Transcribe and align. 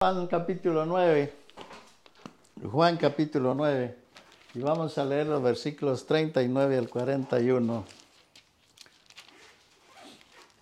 Juan 0.00 0.28
capítulo 0.28 0.86
9. 0.86 1.34
Juan 2.70 2.96
capítulo 2.98 3.52
9. 3.52 3.98
Y 4.54 4.60
vamos 4.60 4.96
a 4.96 5.04
leer 5.04 5.26
los 5.26 5.42
versículos 5.42 6.06
39 6.06 6.78
al 6.78 6.88
41. 6.88 7.84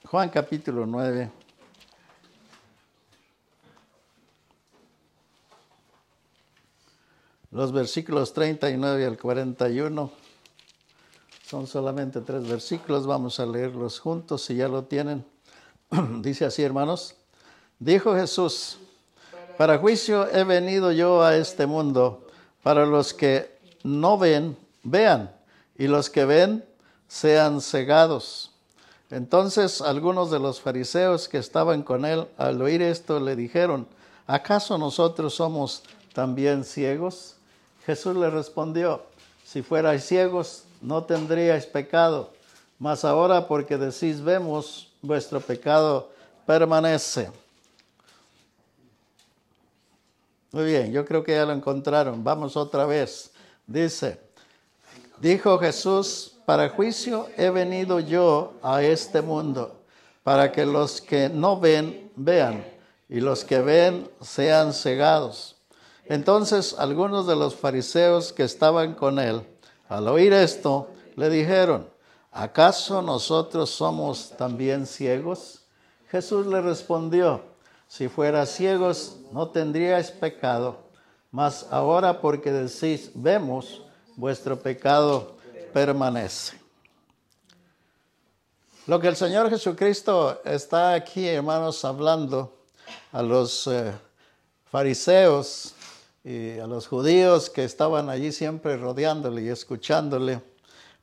Juan 0.07 0.31
capítulo 0.31 0.87
9. 0.87 1.31
Los 7.51 7.73
versículos 7.73 8.33
39 8.33 9.05
al 9.05 9.19
41 9.19 10.13
son 11.45 11.67
solamente 11.67 12.23
tres 12.23 12.49
versículos, 12.49 13.07
vamos 13.07 13.39
a 13.39 13.45
leerlos 13.45 14.01
juntos 14.01 14.47
si 14.47 14.57
ya 14.57 14.69
lo 14.69 14.85
tienen. 14.85 15.27
Dice 16.23 16.47
así, 16.47 16.63
hermanos. 16.63 17.17
Dijo 17.79 18.15
Jesús, 18.15 18.79
para 19.57 19.79
juicio 19.79 20.29
he 20.33 20.45
venido 20.45 20.93
yo 20.93 21.23
a 21.23 21.37
este 21.37 21.67
mundo, 21.67 22.27
para 22.63 22.87
los 22.87 23.15
que 23.15 23.57
no 23.83 24.19
ven, 24.19 24.57
vean, 24.83 25.31
y 25.79 25.87
los 25.87 26.11
que 26.11 26.25
ven, 26.25 26.65
sean 27.09 27.61
cegados. 27.61 28.51
Entonces 29.11 29.81
algunos 29.81 30.31
de 30.31 30.41
los 30.41 30.61
fariseos 30.61 31.29
que 31.29 31.39
estaban 31.39 31.83
con 31.83 32.05
él, 32.05 32.27
al 32.37 32.61
oír 32.61 32.83
esto, 32.83 33.21
le 33.21 33.37
dijeron, 33.37 33.87
¿acaso 34.27 34.77
nosotros 34.79 35.35
somos 35.35 35.83
también 36.13 36.65
ciegos? 36.65 37.37
Jesús 37.85 38.17
le 38.17 38.31
respondió, 38.31 39.03
si 39.45 39.63
fuerais 39.63 40.05
ciegos, 40.05 40.65
no 40.81 41.05
tendríais 41.05 41.67
pecado, 41.67 42.33
mas 42.79 43.05
ahora 43.05 43.47
porque 43.47 43.79
decís 43.79 44.21
vemos, 44.21 44.93
vuestro 45.03 45.41
pecado 45.41 46.11
permanece. 46.45 47.31
Muy 50.57 50.65
bien, 50.65 50.91
yo 50.91 51.05
creo 51.05 51.23
que 51.23 51.33
ya 51.33 51.45
lo 51.45 51.53
encontraron. 51.53 52.25
Vamos 52.25 52.57
otra 52.57 52.87
vez. 52.87 53.31
Dice, 53.67 54.19
dijo 55.21 55.59
Jesús, 55.59 56.39
para 56.47 56.71
juicio 56.71 57.29
he 57.37 57.51
venido 57.51 58.01
yo 58.01 58.55
a 58.63 58.83
este 58.83 59.21
mundo, 59.21 59.83
para 60.23 60.53
que 60.53 60.65
los 60.65 61.03
que 61.03 61.29
no 61.29 61.61
ven, 61.61 62.11
vean, 62.17 62.65
y 63.07 63.21
los 63.21 63.45
que 63.45 63.61
ven 63.61 64.09
sean 64.23 64.73
cegados. 64.73 65.57
Entonces 66.07 66.75
algunos 66.79 67.27
de 67.27 67.37
los 67.37 67.55
fariseos 67.55 68.33
que 68.33 68.45
estaban 68.45 68.95
con 68.95 69.19
él, 69.19 69.43
al 69.91 70.09
oír 70.09 70.33
esto, 70.33 70.89
le 71.17 71.29
dijeron, 71.29 71.87
¿acaso 72.33 73.03
nosotros 73.03 73.69
somos 73.69 74.31
también 74.39 74.87
ciegos? 74.87 75.67
Jesús 76.09 76.47
le 76.47 76.63
respondió, 76.63 77.43
si 77.89 78.09
fueras 78.09 78.51
ciegos 78.51 79.19
no 79.37 79.51
tendríais 79.51 80.11
pecado, 80.11 80.79
mas 81.31 81.67
ahora 81.71 82.23
porque 82.23 82.51
decís, 82.51 83.11
vemos, 83.15 83.83
vuestro 84.17 84.59
pecado 84.59 85.37
permanece. 85.75 86.57
Lo 88.87 88.99
que 88.99 89.09
el 89.09 89.17
Señor 89.17 89.51
Jesucristo 89.51 90.41
está 90.43 90.95
aquí, 90.95 91.29
hermanos, 91.29 91.85
hablando 91.85 92.51
a 93.13 93.21
los 93.21 93.67
eh, 93.67 93.93
fariseos 94.71 95.75
y 96.25 96.59
a 96.59 96.67
los 96.67 96.87
judíos 96.87 97.51
que 97.51 97.65
estaban 97.65 98.09
allí 98.09 98.33
siempre 98.33 98.79
rodeándole 98.79 99.43
y 99.43 99.49
escuchándole 99.49 100.41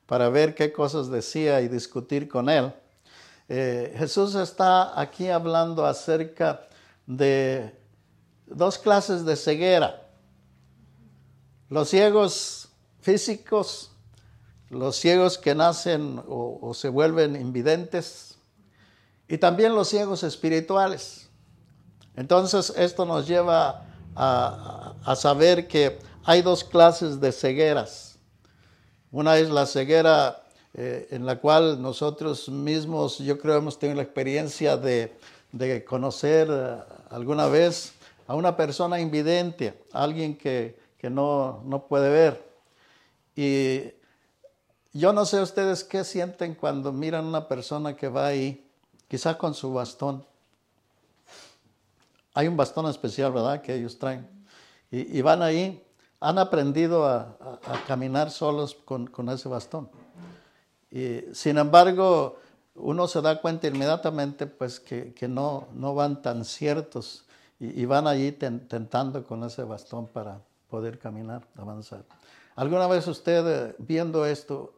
para 0.06 0.28
ver 0.28 0.56
qué 0.56 0.72
cosas 0.72 1.08
decía 1.08 1.60
y 1.60 1.68
discutir 1.68 2.26
con 2.26 2.48
él. 2.48 2.72
Eh, 3.48 3.94
Jesús 3.96 4.34
está 4.34 5.00
aquí 5.00 5.28
hablando 5.28 5.86
acerca 5.86 6.66
de 7.06 7.83
dos 8.46 8.78
clases 8.78 9.24
de 9.24 9.36
ceguera. 9.36 10.08
Los 11.68 11.88
ciegos 11.88 12.68
físicos, 13.00 13.90
los 14.70 14.96
ciegos 14.96 15.38
que 15.38 15.54
nacen 15.54 16.22
o, 16.26 16.72
se 16.74 16.88
vuelven 16.88 17.36
invidentes, 17.36 18.36
y 19.28 19.38
también 19.38 19.74
los 19.74 19.88
ciegos 19.88 20.22
espirituales. 20.22 21.28
Entonces 22.16 22.72
esto 22.76 23.04
nos 23.04 23.26
lleva 23.26 23.86
a, 24.14 25.14
saber 25.16 25.66
que 25.66 25.98
hay 26.24 26.42
dos 26.42 26.62
clases 26.62 27.20
de 27.20 27.32
cegueras. 27.32 28.18
Una 29.10 29.38
es 29.38 29.48
la 29.48 29.66
ceguera 29.66 30.42
eh, 30.74 31.08
en 31.10 31.24
la 31.24 31.40
cual 31.40 31.80
nosotros 31.80 32.48
mismos, 32.48 33.18
yo 33.18 33.38
creo, 33.38 33.56
hemos 33.56 33.78
tenido 33.78 33.96
la 33.96 34.02
experiencia 34.02 34.76
de, 34.76 35.16
de 35.52 35.84
conocer 35.84 36.48
eh, 36.50 36.76
alguna 37.10 37.46
vez 37.46 37.94
a 38.26 38.34
una 38.34 38.56
persona 38.56 39.00
invidente, 39.00 39.82
alguien 39.92 40.36
que, 40.36 40.82
no, 41.02 41.62
no, 41.64 41.86
puede 41.86 42.08
ver. 42.08 42.50
Y 43.36 43.92
yo 44.92 45.12
no 45.12 45.26
sé 45.26 45.42
ustedes 45.42 45.84
qué 45.84 46.02
sienten 46.02 46.54
cuando 46.54 46.92
miran 46.92 47.26
a 47.26 47.28
una 47.28 47.48
persona 47.48 47.94
que 47.94 48.08
va 48.08 48.26
ahí, 48.26 48.66
quizás 49.08 49.36
con 49.36 49.52
su 49.54 49.72
bastón. 49.72 50.24
Hay 52.32 52.48
un 52.48 52.56
bastón 52.56 52.86
especial, 52.86 53.32
¿verdad?, 53.32 53.60
que 53.60 53.74
ellos 53.74 53.98
traen. 53.98 54.28
Y, 54.90 55.20
van 55.22 55.42
ahí, 55.42 55.84
han 56.20 56.38
aprendido 56.38 57.04
a, 57.04 57.36
caminar 57.86 58.30
solos 58.30 58.74
con, 58.74 59.08
con, 59.08 59.28
ese 59.28 59.48
bastón. 59.48 59.90
Y, 60.90 61.22
sin 61.32 61.58
embargo, 61.58 62.38
uno 62.74 63.06
se 63.06 63.20
da 63.20 63.40
cuenta 63.40 63.66
inmediatamente 63.68 64.46
pues 64.46 64.80
que, 64.80 65.14
no, 65.28 65.68
no 65.74 65.94
van 65.94 66.22
tan 66.22 66.44
ciertos 66.44 67.23
y, 67.60 67.84
van 67.84 68.06
allí 68.06 68.32
tentando 68.32 69.24
con 69.24 69.44
ese 69.44 69.62
bastón 69.62 70.06
para 70.08 70.40
poder 70.68 70.98
caminar, 70.98 71.46
avanzar. 71.56 72.04
¿Alguna 72.56 72.86
vez 72.86 73.06
usted 73.06 73.46
eh, 73.46 73.74
viendo 73.78 74.26
esto 74.26 74.74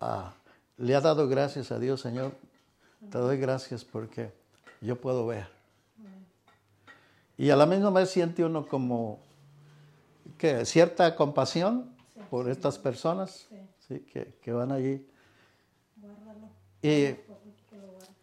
ah, 0.00 0.32
le 0.76 0.94
ha 0.94 1.00
dado 1.00 1.26
gracias 1.28 1.72
a 1.72 1.78
Dios, 1.78 2.00
Señor? 2.00 2.32
Te 3.10 3.18
doy 3.18 3.38
gracias 3.38 3.84
porque 3.84 4.32
yo 4.80 5.00
puedo 5.00 5.26
ver. 5.26 5.48
Y 7.36 7.50
a 7.50 7.56
la 7.56 7.66
misma 7.66 7.90
vez 7.90 8.10
siente 8.10 8.44
uno 8.44 8.66
como 8.66 9.18
que 10.38 10.64
cierta 10.64 11.16
compasión 11.16 11.90
por 12.30 12.48
estas 12.48 12.78
personas 12.78 13.48
sí. 13.88 14.00
que, 14.00 14.38
que 14.40 14.52
van 14.52 14.70
allí 14.70 15.04
y, 16.82 17.14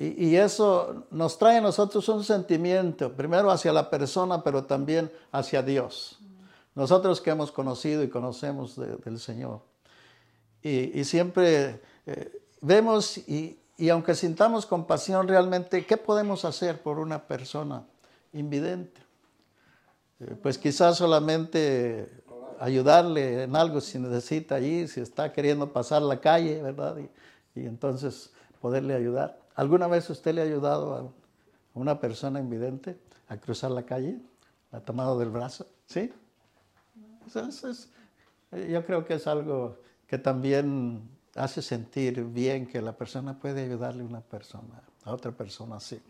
y, 0.02 0.38
eso 0.38 1.08
nos 1.12 1.38
trae 1.38 1.58
a 1.58 1.62
nosotros 1.62 2.08
un 2.08 2.24
sentimiento, 2.24 3.12
primero 3.12 3.52
hacia 3.52 3.74
la 3.74 3.90
persona, 3.90 4.42
pero 4.42 4.64
también 4.64 5.12
hacia 5.34 5.62
Dios. 5.62 6.20
Nosotros 6.74 7.20
que 7.20 7.32
hemos 7.32 7.52
conocido 7.52 8.02
y 8.02 8.08
conocemos 8.08 8.78
del 8.78 9.20
Señor. 9.20 9.60
Y, 10.64 11.04
siempre 11.04 11.82
eh, 12.06 12.42
vemos 12.62 13.18
y, 13.18 13.60
y 13.78 13.90
aunque 13.90 14.16
sintamos 14.16 14.66
compasión 14.66 15.28
realmente, 15.28 15.86
¿qué 15.86 15.98
podemos 15.98 16.46
hacer 16.46 16.82
por 16.82 16.98
una 16.98 17.28
persona 17.28 17.84
invidente? 18.32 19.02
Eh, 20.22 20.36
pues 20.42 20.58
quizás 20.58 20.98
solamente 20.98 22.10
ayudarle 22.58 23.44
en 23.44 23.56
algo 23.56 23.82
si 23.82 24.00
necesita 24.00 24.56
allí, 24.56 24.88
si 24.88 25.02
está 25.02 25.34
queriendo 25.34 25.74
pasar 25.74 26.02
la 26.02 26.22
calle, 26.22 26.62
¿verdad? 26.62 26.98
Y, 26.98 27.60
y 27.60 27.66
entonces 27.66 28.32
poderle 28.62 28.94
ayudar. 28.94 29.40
¿Alguna 29.56 29.88
vez 29.88 30.10
usted 30.10 30.34
le 30.34 30.42
ha 30.42 30.46
ayudado 30.46 30.96
a 30.96 31.80
una 31.80 32.00
persona 32.00 32.40
invidente 32.40 32.98
a 33.28 33.38
cruzar 33.38 33.72
la 33.72 33.84
calle? 33.84 34.18
¿La 34.72 34.80
ha 34.80 34.82
tomado 34.82 35.18
del 35.20 35.30
brazo? 35.30 35.68
¿Sí? 35.86 36.12
yo 38.70 38.86
creo 38.86 39.06
que 39.06 39.16
es 39.16 39.28
algo 39.28 39.78
que 40.08 40.18
también 40.18 41.08
hace 41.36 41.62
sentir 41.62 42.24
bien 42.24 42.66
que 42.66 42.82
la 42.82 42.94
persona 42.94 43.38
puede 43.38 43.64
ayudarle 43.64 44.04
a 44.04 44.06
una 44.06 44.22
persona, 44.22 44.82
a 45.04 45.14
otra 45.14 45.32
persona 45.32 45.78
así. 45.78 46.02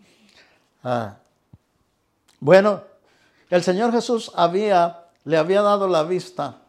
Ah. 0.83 1.17
Bueno, 2.39 2.83
el 3.49 3.63
Señor 3.63 3.91
Jesús 3.91 4.31
había, 4.35 5.07
le 5.25 5.37
había 5.37 5.61
dado 5.61 5.87
la 5.87 6.03
vista 6.03 6.61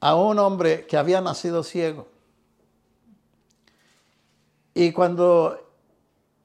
a 0.00 0.16
un 0.16 0.38
hombre 0.38 0.86
que 0.86 0.96
había 0.96 1.20
nacido 1.20 1.62
ciego. 1.62 2.08
Y 4.74 4.92
cuando 4.92 5.65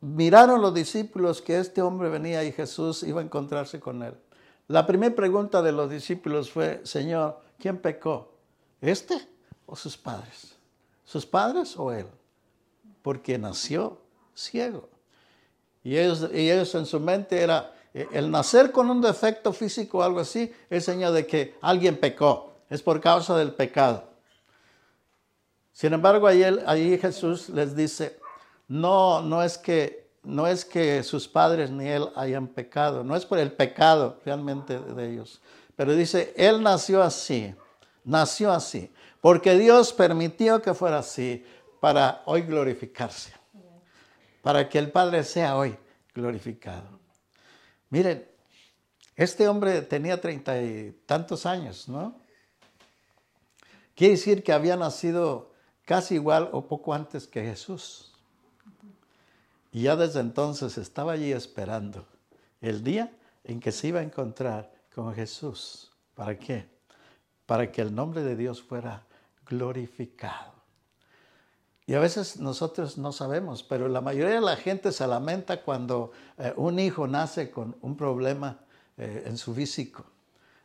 miraron 0.02 0.62
los 0.62 0.74
discípulos 0.74 1.42
que 1.42 1.60
este 1.60 1.82
hombre 1.82 2.10
venía 2.10 2.44
y 2.44 2.52
Jesús 2.52 3.04
iba 3.04 3.22
a 3.22 3.24
encontrarse 3.24 3.80
con 3.80 4.04
él, 4.04 4.16
la 4.68 4.88
primera 4.88 5.14
pregunta 5.14 5.62
de 5.62 5.72
los 5.72 5.90
discípulos 5.90 6.50
fue, 6.50 6.82
Señor, 6.86 7.42
¿quién 7.60 7.78
pecó? 7.78 8.34
¿Este 8.80 9.16
o 9.66 9.76
sus 9.76 9.98
padres? 9.98 10.56
¿Sus 11.04 11.26
padres 11.26 11.76
o 11.78 11.92
él? 11.92 12.08
Porque 13.02 13.38
nació 13.38 14.00
ciego. 14.34 14.88
Y 15.84 15.98
ellos, 15.98 16.30
y 16.34 16.50
ellos 16.50 16.74
en 16.76 16.86
su 16.86 17.00
mente 17.00 17.42
era, 17.42 17.74
el 17.94 18.32
nacer 18.32 18.72
con 18.72 18.90
un 18.90 19.02
defecto 19.02 19.52
físico 19.52 19.98
o 19.98 20.04
algo 20.04 20.22
así 20.22 20.54
es 20.70 20.86
señal 20.86 21.14
de 21.14 21.28
que 21.28 21.56
alguien 21.62 22.00
pecó, 22.00 22.54
es 22.70 22.82
por 22.82 23.02
causa 23.02 23.36
del 23.38 23.54
pecado. 23.54 24.06
Sin 25.74 25.92
embargo, 25.92 26.28
ahí, 26.28 26.44
ahí 26.66 26.98
Jesús 26.98 27.50
les 27.50 27.76
dice, 27.76 28.21
no, 28.72 29.22
no 29.22 29.44
es 29.44 29.58
que 29.58 30.10
no 30.24 30.48
es 30.48 30.64
que 30.64 31.04
sus 31.04 31.28
padres 31.28 31.72
ni 31.72 31.90
él 31.90 32.08
hayan 32.16 32.48
pecado, 32.48 33.04
no 33.04 33.18
es 33.18 33.26
por 33.26 33.38
el 33.38 33.52
pecado 33.52 34.22
realmente 34.24 34.80
de 34.80 35.12
ellos, 35.12 35.42
pero 35.76 35.94
dice, 35.94 36.34
él 36.38 36.64
nació 36.64 37.04
así, 37.04 37.54
nació 38.06 38.50
así, 38.50 38.90
porque 39.20 39.58
Dios 39.58 39.92
permitió 39.92 40.62
que 40.62 40.74
fuera 40.74 41.00
así 41.00 41.44
para 41.82 42.22
hoy 42.26 42.44
glorificarse, 42.44 43.34
para 44.42 44.70
que 44.70 44.78
el 44.80 44.90
Padre 44.90 45.26
sea 45.26 45.58
hoy 45.58 45.76
glorificado. 46.14 46.98
Miren, 47.90 48.26
este 49.18 49.50
hombre 49.50 49.82
tenía 49.82 50.22
treinta 50.22 50.62
y 50.62 50.98
tantos 51.06 51.46
años, 51.46 51.90
¿no? 51.90 52.22
Quiere 53.96 54.14
decir 54.14 54.44
que 54.44 54.54
había 54.54 54.78
nacido 54.78 55.52
casi 55.84 56.16
igual 56.16 56.48
o 56.54 56.68
poco 56.68 56.94
antes 56.94 57.28
que 57.28 57.44
Jesús. 57.44 58.11
Y 59.72 59.84
ya 59.84 59.96
desde 59.96 60.20
entonces 60.20 60.78
estaba 60.78 61.14
allí 61.14 61.32
esperando 61.32 62.06
el 62.60 62.84
día 62.84 63.12
en 63.44 63.60
que 63.60 63.72
se 63.72 63.88
iba 63.88 64.02
a 64.02 64.04
encontrar 64.04 64.72
con 64.94 65.14
Jesús. 65.14 65.92
¿Para 66.14 66.38
qué? 66.38 66.70
Para 67.46 67.72
que 67.72 67.82
el 67.82 67.96
nombre 67.96 68.22
de 68.24 68.36
Dios 68.36 68.62
fuera 68.62 69.06
glorificado. 69.46 70.52
Y 71.86 71.94
a 71.94 72.00
veces 72.00 72.40
nosotros 72.40 72.98
no 72.98 73.12
sabemos, 73.12 73.64
pero 73.64 73.88
la 73.88 74.02
mayoría 74.02 74.36
de 74.36 74.42
la 74.42 74.56
gente 74.56 74.92
se 74.92 75.08
lamenta 75.08 75.64
cuando 75.64 76.12
eh, 76.38 76.54
un 76.56 76.80
hijo 76.80 77.08
nace 77.08 77.50
con 77.50 77.76
un 77.82 77.98
problema 77.98 78.60
eh, 78.98 79.24
en 79.26 79.38
su 79.38 79.54
físico. 79.54 80.06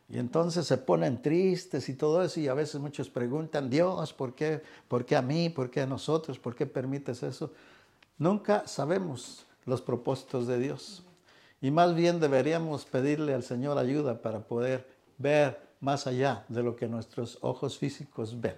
Y 0.09 0.19
entonces 0.19 0.65
se 0.65 0.77
ponen 0.77 1.21
tristes 1.21 1.89
y 1.89 1.95
todo 1.95 2.23
eso, 2.23 2.39
y 2.39 2.47
a 2.47 2.53
veces 2.53 2.79
muchos 2.79 3.09
preguntan, 3.09 3.69
Dios, 3.69 4.13
¿por 4.13 4.35
qué, 4.35 4.61
¿por 4.87 5.05
qué 5.05 5.17
a 5.17 5.21
mí? 5.21 5.49
¿Por 5.49 5.69
qué 5.69 5.81
a 5.81 5.85
nosotros? 5.85 6.39
¿Por 6.39 6.55
qué 6.55 6.65
permites 6.65 7.23
eso? 7.23 7.51
Nunca 8.17 8.67
sabemos 8.67 9.45
los 9.65 9.81
propósitos 9.81 10.47
de 10.47 10.57
Dios. 10.59 11.03
Y 11.61 11.71
más 11.71 11.95
bien 11.95 12.19
deberíamos 12.19 12.85
pedirle 12.85 13.33
al 13.33 13.43
Señor 13.43 13.77
ayuda 13.77 14.21
para 14.21 14.39
poder 14.39 14.87
ver 15.17 15.59
más 15.79 16.07
allá 16.07 16.45
de 16.47 16.63
lo 16.63 16.75
que 16.75 16.87
nuestros 16.87 17.37
ojos 17.41 17.77
físicos 17.77 18.39
ven. 18.39 18.55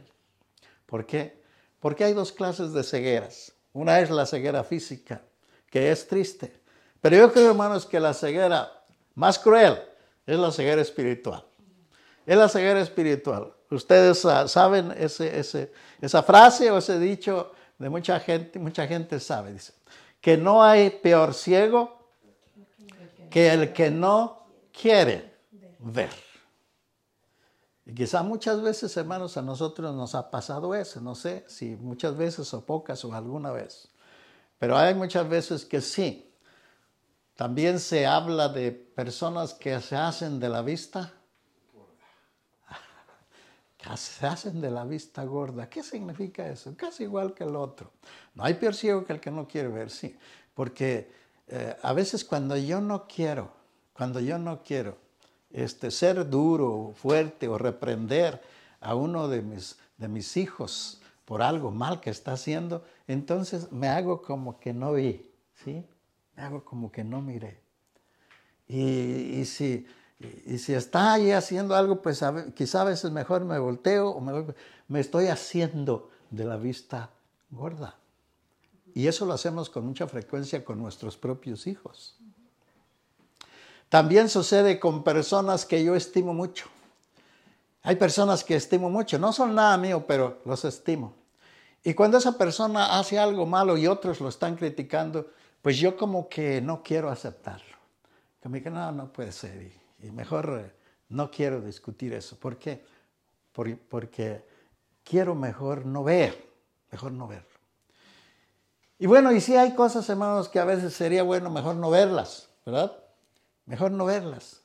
¿Por 0.85 1.05
qué? 1.05 1.41
Porque 1.79 2.03
hay 2.03 2.13
dos 2.13 2.31
clases 2.31 2.73
de 2.73 2.83
cegueras. 2.83 3.53
Una 3.73 3.99
es 3.99 4.09
la 4.09 4.25
ceguera 4.25 4.63
física, 4.63 5.21
que 5.69 5.91
es 5.91 6.07
triste. 6.07 6.53
Pero 7.01 7.15
yo 7.15 7.31
creo, 7.31 7.51
hermanos, 7.51 7.85
que 7.85 7.99
la 7.99 8.13
ceguera 8.13 8.71
más 9.15 9.39
cruel 9.39 9.77
es 10.25 10.37
la 10.37 10.51
ceguera 10.51 10.81
espiritual. 10.81 11.45
Es 12.25 12.37
la 12.37 12.49
ceguera 12.49 12.81
espiritual. 12.81 13.53
Ustedes 13.71 14.19
saben 14.47 14.91
ese, 14.97 15.71
esa 16.01 16.23
frase 16.23 16.71
o 16.71 16.77
ese 16.77 16.99
dicho 16.99 17.51
de 17.79 17.89
mucha 17.89 18.19
gente, 18.19 18.59
mucha 18.59 18.85
gente 18.85 19.19
sabe, 19.19 19.53
dice, 19.53 19.73
que 20.21 20.37
no 20.37 20.61
hay 20.61 20.89
peor 20.89 21.33
ciego 21.33 21.97
que 23.31 23.51
el 23.51 23.73
que 23.73 23.89
no 23.89 24.45
quiere 24.71 25.33
ver. 25.79 26.09
Y 27.85 27.93
quizá 27.95 28.21
muchas 28.21 28.61
veces, 28.61 28.95
hermanos, 28.97 29.37
a 29.37 29.41
nosotros 29.41 29.95
nos 29.95 30.13
ha 30.13 30.29
pasado 30.29 30.75
eso, 30.75 31.01
no 31.01 31.15
sé 31.15 31.45
si 31.47 31.75
muchas 31.77 32.15
veces 32.15 32.53
o 32.53 32.65
pocas 32.65 33.03
o 33.05 33.13
alguna 33.13 33.51
vez, 33.51 33.87
pero 34.59 34.77
hay 34.77 34.93
muchas 34.93 35.27
veces 35.27 35.65
que 35.65 35.81
sí. 35.81 36.25
También 37.35 37.79
se 37.79 38.05
habla 38.05 38.49
de 38.49 38.73
personas 38.73 39.53
que 39.53 39.79
se 39.79 39.95
hacen 39.95 40.41
de 40.41 40.49
la 40.49 40.61
vista 40.61 41.13
se 43.95 44.27
hacen 44.27 44.61
de 44.61 44.69
la 44.69 44.83
vista 44.83 45.23
gorda. 45.23 45.69
¿Qué 45.69 45.83
significa 45.83 46.47
eso? 46.47 46.75
Casi 46.75 47.03
igual 47.03 47.33
que 47.33 47.45
el 47.45 47.55
otro. 47.55 47.91
No 48.35 48.43
hay 48.43 48.55
peor 48.55 48.75
ciego 48.75 49.05
que 49.05 49.13
el 49.13 49.19
que 49.19 49.31
no 49.31 49.47
quiere 49.47 49.69
ver, 49.69 49.89
sí. 49.89 50.15
Porque 50.53 51.11
eh, 51.47 51.75
a 51.81 51.93
veces 51.93 52.25
cuando 52.25 52.57
yo 52.57 52.81
no 52.81 53.07
quiero, 53.07 53.51
cuando 53.93 54.19
yo 54.19 54.37
no 54.37 54.61
quiero 54.63 54.97
este, 55.49 55.91
ser 55.91 56.29
duro, 56.29 56.93
fuerte 56.95 57.47
o 57.47 57.57
reprender 57.57 58.41
a 58.81 58.95
uno 58.95 59.27
de 59.27 59.41
mis, 59.41 59.77
de 59.97 60.07
mis 60.07 60.37
hijos 60.37 61.01
por 61.25 61.41
algo 61.41 61.71
mal 61.71 62.01
que 62.01 62.09
está 62.09 62.33
haciendo, 62.33 62.83
entonces 63.07 63.71
me 63.71 63.87
hago 63.87 64.21
como 64.21 64.59
que 64.59 64.73
no 64.73 64.93
vi, 64.93 65.31
¿sí? 65.63 65.85
Me 66.35 66.43
hago 66.43 66.65
como 66.65 66.91
que 66.91 67.03
no 67.03 67.21
miré. 67.21 67.61
Y, 68.67 69.39
y 69.39 69.45
si 69.45 69.87
y, 70.19 70.57
si 70.57 70.73
está 70.73 71.13
ahí 71.13 71.31
haciendo 71.31 71.75
algo, 71.75 72.01
pues 72.01 72.21
quizá 72.55 72.81
a 72.81 72.85
veces 72.85 73.11
mejor 73.11 73.45
me 73.45 73.57
volteo 73.57 74.09
o 74.09 74.19
me, 74.19 74.53
me 74.87 74.99
estoy 74.99 75.27
haciendo 75.27 76.09
de 76.29 76.43
la 76.43 76.57
vista 76.57 77.09
gorda. 77.49 77.95
Y 78.93 79.07
eso 79.07 79.25
lo 79.25 79.33
hacemos 79.33 79.69
con 79.69 79.85
mucha 79.85 80.07
frecuencia 80.07 80.65
con 80.65 80.79
nuestros 80.79 81.15
propios 81.15 81.67
hijos. 81.67 82.17
También 83.87 84.29
sucede 84.29 84.79
con 84.79 85.03
personas 85.03 85.65
que 85.65 85.83
yo 85.83 85.95
estimo 85.95 86.33
mucho. 86.33 86.67
Hay 87.81 87.95
personas 87.95 88.43
que 88.43 88.55
estimo 88.55 88.89
mucho, 88.89 89.17
no 89.17 89.31
son 89.31 89.55
nada 89.55 89.77
mío, 89.77 90.05
pero 90.05 90.41
los 90.45 90.65
estimo. 90.65 91.13
Y 91.83 91.93
cuando 91.93 92.17
esa 92.17 92.37
persona 92.37 92.99
hace 92.99 93.17
algo 93.17 93.45
malo 93.45 93.77
y 93.77 93.87
otros 93.87 94.19
lo 94.19 94.27
están 94.27 94.57
criticando, 94.57 95.31
pues 95.61 95.77
yo 95.77 95.95
como 95.95 96.27
que 96.27 96.59
no 96.61 96.83
quiero 96.83 97.09
aceptarlo. 97.09 97.77
Que 98.41 98.49
me 98.49 98.59
no, 98.61 98.91
no 98.91 99.11
puede 99.11 99.31
ser 99.31 99.71
y 100.01 100.11
mejor 100.11 100.61
eh, 100.65 100.71
no 101.09 101.29
quiero 101.31 101.61
discutir 101.61 102.13
eso. 102.13 102.37
¿Por 102.37 102.57
qué? 102.57 102.85
Porque 103.89 104.45
quiero 105.03 105.35
mejor 105.35 105.85
no 105.85 106.03
ver, 106.03 106.49
mejor 106.91 107.11
no 107.11 107.27
verlo. 107.27 107.47
Y 108.97 109.07
bueno, 109.07 109.31
y 109.31 109.41
si 109.41 109.55
hay 109.55 109.73
cosas, 109.75 110.07
hermanos, 110.09 110.49
que 110.49 110.59
a 110.59 110.65
veces 110.65 110.93
sería 110.93 111.23
bueno 111.23 111.49
mejor 111.49 111.75
no 111.75 111.89
verlas, 111.89 112.49
¿verdad? 112.65 112.91
Mejor 113.65 113.91
no 113.91 114.05
verlas. 114.05 114.61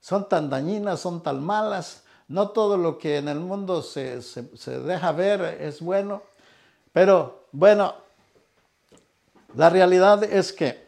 Son 0.00 0.28
tan 0.28 0.50
dañinas, 0.50 1.00
son 1.00 1.22
tan 1.22 1.42
malas. 1.42 2.04
No 2.26 2.50
todo 2.50 2.76
lo 2.76 2.98
que 2.98 3.18
en 3.18 3.28
el 3.28 3.40
mundo 3.40 3.82
se, 3.82 4.20
se 4.22 4.80
deja 4.80 5.12
ver 5.12 5.40
es 5.60 5.80
bueno. 5.80 6.22
Pero 6.92 7.46
bueno, 7.52 7.94
la 9.54 9.70
realidad 9.70 10.24
es 10.24 10.52
que 10.52 10.86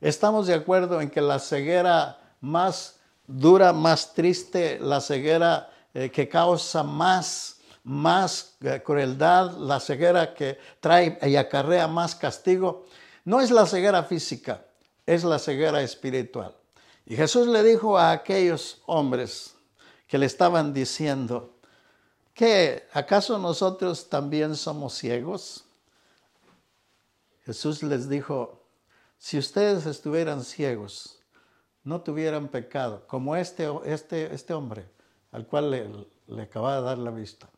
estamos 0.00 0.46
de 0.46 0.54
acuerdo 0.54 1.00
en 1.00 1.10
que 1.10 1.20
la 1.20 1.38
ceguera 1.38 2.18
más 2.40 2.93
dura, 3.26 3.72
más 3.72 4.14
triste, 4.14 4.78
la 4.80 5.00
ceguera 5.00 5.70
eh, 5.92 6.10
que 6.10 6.28
causa 6.28 6.82
más, 6.82 7.58
más 7.82 8.56
eh, 8.60 8.82
crueldad, 8.84 9.56
la 9.58 9.80
ceguera 9.80 10.34
que 10.34 10.58
trae 10.80 11.18
y 11.22 11.36
acarrea 11.36 11.86
más 11.86 12.14
castigo, 12.14 12.86
no 13.24 13.40
es 13.40 13.50
la 13.50 13.66
ceguera 13.66 14.02
física, 14.04 14.64
es 15.06 15.24
la 15.24 15.38
ceguera 15.38 15.82
espiritual. 15.82 16.54
Y 17.06 17.16
Jesús 17.16 17.46
le 17.46 17.62
dijo 17.62 17.98
a 17.98 18.12
aquellos 18.12 18.82
hombres 18.86 19.54
que 20.06 20.18
le 20.18 20.26
estaban 20.26 20.72
diciendo, 20.72 21.58
¿que 22.34 22.86
acaso 22.92 23.38
nosotros 23.38 24.08
también 24.08 24.56
somos 24.56 24.94
ciegos? 24.94 25.64
Jesús 27.44 27.82
les 27.82 28.08
dijo, 28.08 28.62
si 29.18 29.38
ustedes 29.38 29.86
estuvieran 29.86 30.44
ciegos, 30.44 31.18
no 31.84 32.00
tuvieran 32.00 32.48
pecado, 32.48 33.06
como 33.06 33.36
este, 33.36 33.68
este, 33.84 34.34
este 34.34 34.54
hombre 34.54 34.86
al 35.32 35.46
cual 35.46 35.70
le, 35.70 35.90
le 36.28 36.42
acaba 36.42 36.76
de 36.76 36.82
dar 36.82 36.98
la 36.98 37.10
vista. 37.10 37.48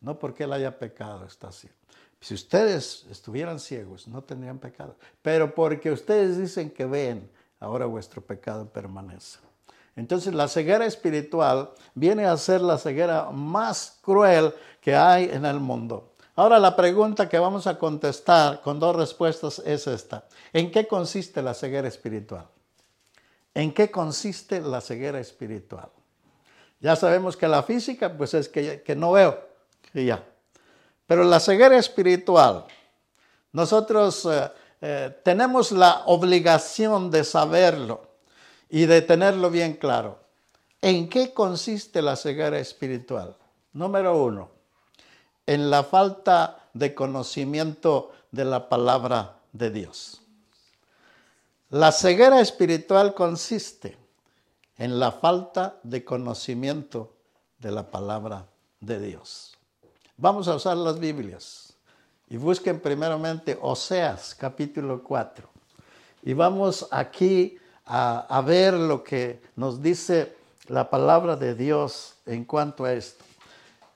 No 0.00 0.18
porque 0.18 0.44
él 0.44 0.52
haya 0.52 0.78
pecado, 0.78 1.26
está 1.26 1.48
así. 1.48 1.68
Si 2.20 2.34
ustedes 2.34 3.04
estuvieran 3.10 3.60
ciegos, 3.60 4.08
no 4.08 4.22
tendrían 4.22 4.58
pecado. 4.58 4.96
Pero 5.20 5.54
porque 5.54 5.90
ustedes 5.90 6.38
dicen 6.38 6.70
que 6.70 6.86
ven, 6.86 7.30
ahora 7.60 7.86
vuestro 7.86 8.22
pecado 8.22 8.68
permanece. 8.68 9.38
Entonces 9.96 10.32
la 10.32 10.48
ceguera 10.48 10.86
espiritual 10.86 11.70
viene 11.94 12.24
a 12.24 12.36
ser 12.36 12.62
la 12.62 12.78
ceguera 12.78 13.30
más 13.30 13.98
cruel 14.00 14.54
que 14.80 14.96
hay 14.96 15.24
en 15.24 15.44
el 15.44 15.60
mundo. 15.60 16.12
Ahora 16.34 16.58
la 16.58 16.74
pregunta 16.74 17.28
que 17.28 17.38
vamos 17.38 17.66
a 17.66 17.78
contestar 17.78 18.62
con 18.62 18.80
dos 18.80 18.96
respuestas 18.96 19.58
es 19.66 19.86
esta. 19.86 20.24
¿En 20.54 20.70
qué 20.70 20.88
consiste 20.88 21.42
la 21.42 21.52
ceguera 21.52 21.88
espiritual? 21.88 22.46
¿En 23.54 23.72
qué 23.72 23.90
consiste 23.90 24.60
la 24.60 24.80
ceguera 24.80 25.20
espiritual? 25.20 25.90
Ya 26.80 26.96
sabemos 26.96 27.36
que 27.36 27.46
la 27.46 27.62
física, 27.62 28.16
pues 28.16 28.34
es 28.34 28.48
que, 28.48 28.94
no 28.96 29.12
veo, 29.12 29.38
y 29.94 30.06
ya. 30.06 30.24
Pero 31.06 31.24
la 31.24 31.38
ceguera 31.38 31.76
espiritual, 31.76 32.64
nosotros 33.52 34.26
eh, 34.26 34.50
eh, 34.80 35.20
tenemos 35.22 35.70
la 35.70 36.02
obligación 36.06 37.10
de 37.10 37.24
saberlo 37.24 38.08
y 38.68 38.86
de 38.86 39.02
tenerlo 39.02 39.50
bien 39.50 39.74
claro. 39.74 40.18
¿En 40.80 41.08
qué 41.08 41.32
consiste 41.32 42.02
la 42.02 42.16
ceguera 42.16 42.58
espiritual? 42.58 43.36
Número 43.74 44.20
uno, 44.20 44.50
en 45.46 45.70
la 45.70 45.84
falta 45.84 46.68
de 46.72 46.94
conocimiento 46.94 48.12
de 48.32 48.44
la 48.44 48.68
palabra 48.68 49.36
de 49.52 49.70
Dios. 49.70 50.21
La 51.72 51.90
ceguera 51.90 52.42
espiritual 52.42 53.14
consiste 53.14 53.96
en 54.76 55.00
la 55.00 55.10
falta 55.10 55.80
de 55.82 56.04
conocimiento 56.04 57.14
de 57.60 57.70
la 57.70 57.90
palabra 57.90 58.46
de 58.78 59.00
Dios. 59.00 59.56
Vamos 60.18 60.48
a 60.48 60.56
usar 60.56 60.76
las 60.76 61.00
Biblias 61.00 61.72
y 62.28 62.36
busquen 62.36 62.78
primeramente 62.78 63.58
Oseas 63.62 64.34
capítulo 64.34 65.02
4. 65.02 65.48
Y 66.24 66.34
vamos 66.34 66.86
aquí 66.90 67.56
a, 67.86 68.18
a 68.28 68.42
ver 68.42 68.74
lo 68.74 69.02
que 69.02 69.40
nos 69.56 69.80
dice 69.80 70.36
la 70.68 70.90
palabra 70.90 71.36
de 71.36 71.54
Dios 71.54 72.16
en 72.26 72.44
cuanto 72.44 72.84
a 72.84 72.92
esto. 72.92 73.24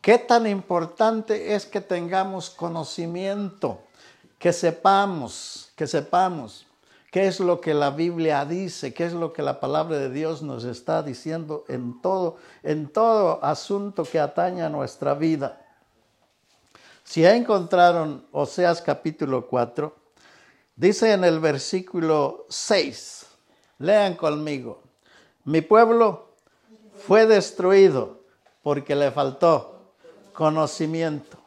¿Qué 0.01 0.17
tan 0.17 0.47
importante 0.47 1.55
es 1.55 1.67
que 1.67 1.83
tengamos 1.83 2.49
conocimiento, 2.49 3.83
que 4.39 4.55
sepamos, 4.55 5.73
que 5.77 5.87
sepamos 5.87 6.66
qué 7.17 7.29
es 7.29 7.41
lo 7.41 7.63
que 7.63 7.73
la 7.73 7.89
Biblia 7.89 8.45
dice, 8.45 8.93
qué 8.93 9.07
es 9.07 9.15
lo 9.15 9.33
que 9.33 9.41
la 9.41 9.59
palabra 9.59 9.97
de 9.97 10.11
Dios 10.11 10.43
nos 10.43 10.65
está 10.65 11.03
diciendo 11.03 11.65
en 11.67 12.03
todo, 12.03 12.37
en 12.63 12.89
todo 12.89 13.43
asunto 13.43 14.05
que 14.05 14.21
atañe 14.21 14.61
a 14.61 14.69
nuestra 14.69 15.15
vida? 15.15 15.65
Si 17.05 17.23
ya 17.23 17.35
encontraron 17.35 18.27
Oseas 18.33 18.83
capítulo 18.83 19.47
4, 19.47 19.97
dice 20.77 21.15
en 21.15 21.25
el 21.25 21.41
versículo 21.41 22.45
6, 22.51 23.25
lean 23.79 24.15
conmigo, 24.15 24.83
mi 25.47 25.63
pueblo 25.63 26.35
fue 27.07 27.25
destruido 27.25 28.21
porque 28.63 28.95
le 28.95 29.11
faltó 29.11 29.95
conocimiento. 30.35 31.39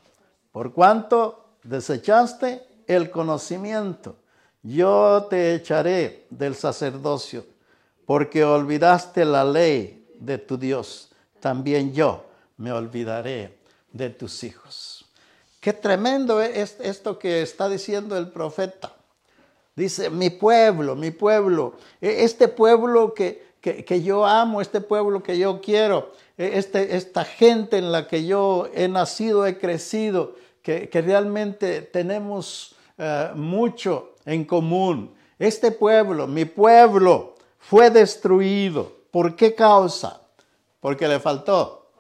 Por 0.52 0.74
cuanto 0.74 1.46
desechaste 1.62 2.66
el 2.88 3.12
conocimiento, 3.12 4.16
yo 4.64 5.28
te 5.30 5.56
echaré 5.56 6.26
del 6.30 6.56
sacerdocio, 6.56 7.46
porque 8.06 8.44
olvidaste 8.44 9.24
la 9.26 9.44
ley 9.44 10.08
de 10.20 10.38
tu 10.38 10.58
Dios. 10.58 11.10
También 11.40 11.94
yo 11.94 12.26
me 12.58 12.72
olvidaré 12.72 13.58
de 13.92 14.10
tus 14.10 14.44
hijos. 14.44 15.06
Qué 15.60 15.74
tremendo 15.74 16.42
es 16.42 16.78
esto 16.80 17.20
que 17.20 17.42
está 17.42 17.70
diciendo 17.70 18.18
el 18.18 18.30
profeta. 18.30 18.94
Dice, 19.76 20.10
mi 20.10 20.30
pueblo, 20.30 20.96
mi 20.96 21.12
pueblo, 21.12 21.76
e, 22.02 22.24
este 22.24 22.48
pueblo 22.48 23.14
que, 23.14 23.56
que, 23.62 24.02
yo 24.02 24.26
amo, 24.26 24.62
este 24.62 24.82
pueblo 24.82 25.24
que 25.24 25.38
yo 25.38 25.62
quiero, 25.62 26.12
e, 26.38 26.58
este, 26.58 26.98
esta 26.98 27.24
gente 27.24 27.78
en 27.78 27.92
la 27.92 28.08
que 28.08 28.26
yo 28.26 28.68
he 28.74 28.88
nacido, 28.90 29.46
he 29.46 29.58
crecido, 29.58 30.36
que, 30.62 30.90
que 30.90 31.02
realmente 31.02 31.82
tenemos 31.82 32.76
eh, 32.98 33.32
mucho 33.36 34.09
en 34.26 34.46
común. 34.46 35.14
Este 35.38 35.72
pueblo, 35.72 36.28
mi 36.28 36.46
pueblo, 36.46 37.36
fue 37.58 37.90
destruido. 37.90 38.92
¿Por 39.12 39.36
qué 39.36 39.56
causa? 39.56 40.22
Porque 40.80 41.08
le 41.08 41.20
faltó 41.20 41.92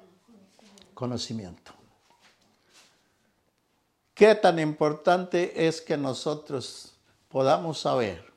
conocimiento. 0.93 1.71
¿Qué 4.13 4.35
tan 4.35 4.59
importante 4.59 5.65
es 5.65 5.79
que 5.79 5.95
nosotros 5.95 6.91
podamos 7.29 7.79
saber 7.79 8.29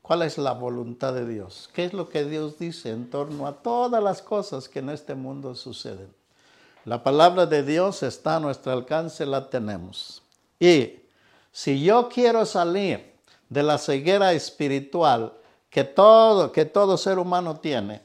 cuál 0.00 0.22
es 0.22 0.38
la 0.38 0.52
voluntad 0.52 1.12
de 1.12 1.26
Dios? 1.26 1.68
¿Qué 1.74 1.84
es 1.84 1.92
lo 1.92 2.08
que 2.08 2.24
Dios 2.24 2.58
dice 2.58 2.90
en 2.92 3.10
torno 3.10 3.46
a 3.46 3.52
todas 3.62 4.02
las 4.02 4.22
cosas 4.22 4.70
que 4.70 4.78
en 4.78 4.88
este 4.88 5.14
mundo 5.14 5.54
suceden? 5.54 6.10
La 6.86 7.02
palabra 7.02 7.44
de 7.44 7.62
Dios 7.62 8.02
está 8.02 8.36
a 8.36 8.40
nuestro 8.40 8.72
alcance, 8.72 9.26
la 9.26 9.50
tenemos. 9.50 10.22
Y 10.58 11.00
si 11.52 11.84
yo 11.84 12.08
quiero 12.08 12.46
salir 12.46 13.17
de 13.48 13.62
la 13.62 13.78
ceguera 13.78 14.32
espiritual 14.32 15.34
que 15.70 15.84
todo, 15.84 16.52
que 16.52 16.64
todo 16.64 16.96
ser 16.96 17.18
humano 17.18 17.60
tiene, 17.60 18.02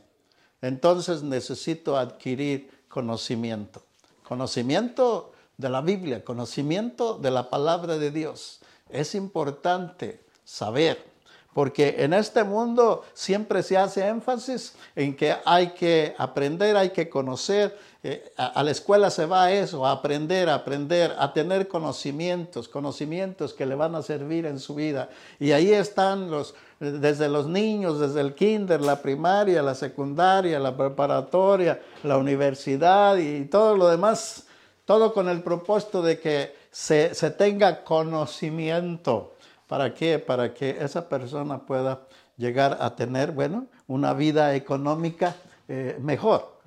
entonces 0.61 1.23
necesito 1.23 1.97
adquirir 1.97 2.69
conocimiento. 2.87 3.83
Conocimiento 4.23 5.31
de 5.57 5.69
la 5.69 5.81
Biblia, 5.81 6.23
conocimiento 6.23 7.17
de 7.17 7.31
la 7.31 7.49
palabra 7.49 7.97
de 7.97 8.11
Dios. 8.11 8.59
Es 8.89 9.15
importante 9.15 10.25
saber, 10.43 11.12
porque 11.53 11.95
en 11.99 12.13
este 12.13 12.43
mundo 12.43 13.03
siempre 13.13 13.63
se 13.63 13.77
hace 13.77 14.07
énfasis 14.07 14.75
en 14.95 15.15
que 15.15 15.35
hay 15.45 15.69
que 15.69 16.15
aprender, 16.17 16.75
hay 16.75 16.89
que 16.89 17.09
conocer. 17.09 17.77
Eh, 18.03 18.33
a, 18.37 18.61
la 18.63 18.71
escuela 18.71 19.09
se 19.09 19.25
va 19.25 19.45
a 19.45 19.51
eso, 19.51 19.85
a 19.85 19.91
aprender, 19.91 20.49
a 20.49 20.55
aprender, 20.55 21.15
a 21.17 21.31
tener 21.31 21.67
conocimientos, 21.67 22.67
conocimientos 22.67 23.53
que 23.53 23.65
le 23.65 23.75
van 23.75 23.95
a 23.95 24.01
servir 24.01 24.45
en 24.45 24.59
su 24.59 24.75
vida. 24.75 25.09
Y 25.39 25.51
ahí 25.51 25.71
están 25.71 26.29
los, 26.29 26.55
desde 26.79 27.29
los 27.29 27.47
niños, 27.47 27.99
desde 27.99 28.21
el 28.21 28.33
kinder, 28.33 28.81
la 28.81 29.01
primaria, 29.01 29.61
la 29.61 29.75
secundaria, 29.75 30.59
la 30.59 30.75
preparatoria, 30.75 31.81
la 32.03 32.17
universidad 32.17 33.17
y 33.17 33.45
todo 33.45 33.77
lo 33.77 33.87
demás 33.87 34.47
todo 34.85 35.13
con 35.13 35.29
el 35.29 35.41
propósito 35.41 36.01
de 36.01 36.19
que 36.19 36.55
se, 36.71 37.09
tenga 37.31 37.83
conocimiento. 37.83 39.35
¿Para 39.67 39.93
qué? 39.93 40.19
Para 40.19 40.53
que 40.53 40.77
esa 40.79 41.07
persona 41.07 41.65
pueda 41.65 42.01
llegar 42.37 42.77
a 42.79 42.95
tener, 42.95 43.31
bueno, 43.31 43.67
una 43.87 44.13
vida 44.13 44.55
económica 44.55 45.35
eh, 45.67 45.97
mejor. 45.99 46.59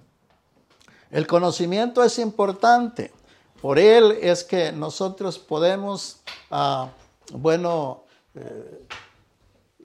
El 1.11 1.26
conocimiento 1.26 2.03
es 2.03 2.19
importante. 2.19 3.12
Por 3.61 3.79
él 3.79 4.19
es 4.21 4.45
que 4.45 4.73
nosotros 4.73 5.38
podemos, 5.38 6.21
ah, 6.50 6.88
bueno, 7.33 8.05
eh, 8.35 8.87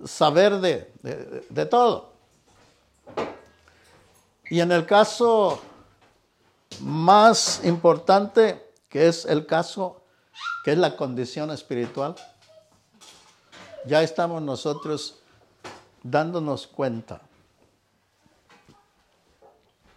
saber 0.05 0.59
de, 0.59 0.91
de 1.49 1.65
todo. 1.65 2.11
Y 4.49 4.59
en 4.59 4.71
el 4.71 4.85
caso 4.85 5.61
más 6.81 7.61
importante, 7.63 8.73
que 8.89 9.07
es 9.07 9.25
el 9.25 9.45
caso, 9.45 10.03
que 10.63 10.71
es 10.71 10.77
la 10.77 10.97
condición 10.97 11.51
espiritual, 11.51 12.15
ya 13.85 14.03
estamos 14.03 14.41
nosotros 14.41 15.19
dándonos 16.03 16.67
cuenta. 16.67 17.21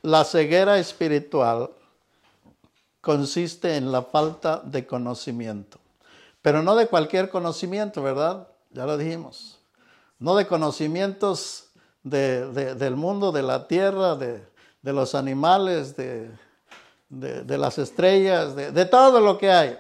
La 0.02 0.24
ceguera 0.24 0.78
espiritual 0.78 1.70
consiste 3.00 3.76
en 3.76 3.90
la 3.90 4.02
falta 4.02 4.60
de 4.64 4.86
conocimiento, 4.86 5.78
pero 6.42 6.62
no 6.62 6.76
de 6.76 6.88
cualquier 6.88 7.30
conocimiento, 7.30 8.02
¿verdad? 8.02 8.48
Ya 8.70 8.86
lo 8.86 8.96
dijimos. 8.96 9.58
No 10.18 10.36
de 10.36 10.46
conocimientos 10.46 11.68
del 12.02 12.96
mundo, 12.96 13.32
de 13.32 13.42
la 13.42 13.66
tierra, 13.66 14.14
de, 14.14 14.46
de 14.82 14.92
los 14.92 15.14
animales, 15.14 15.96
de, 15.96 16.30
de, 17.08 17.58
las 17.58 17.78
estrellas, 17.78 18.54
de, 18.54 18.84
todo 18.84 19.20
lo 19.20 19.38
que 19.38 19.50
hay. 19.50 19.78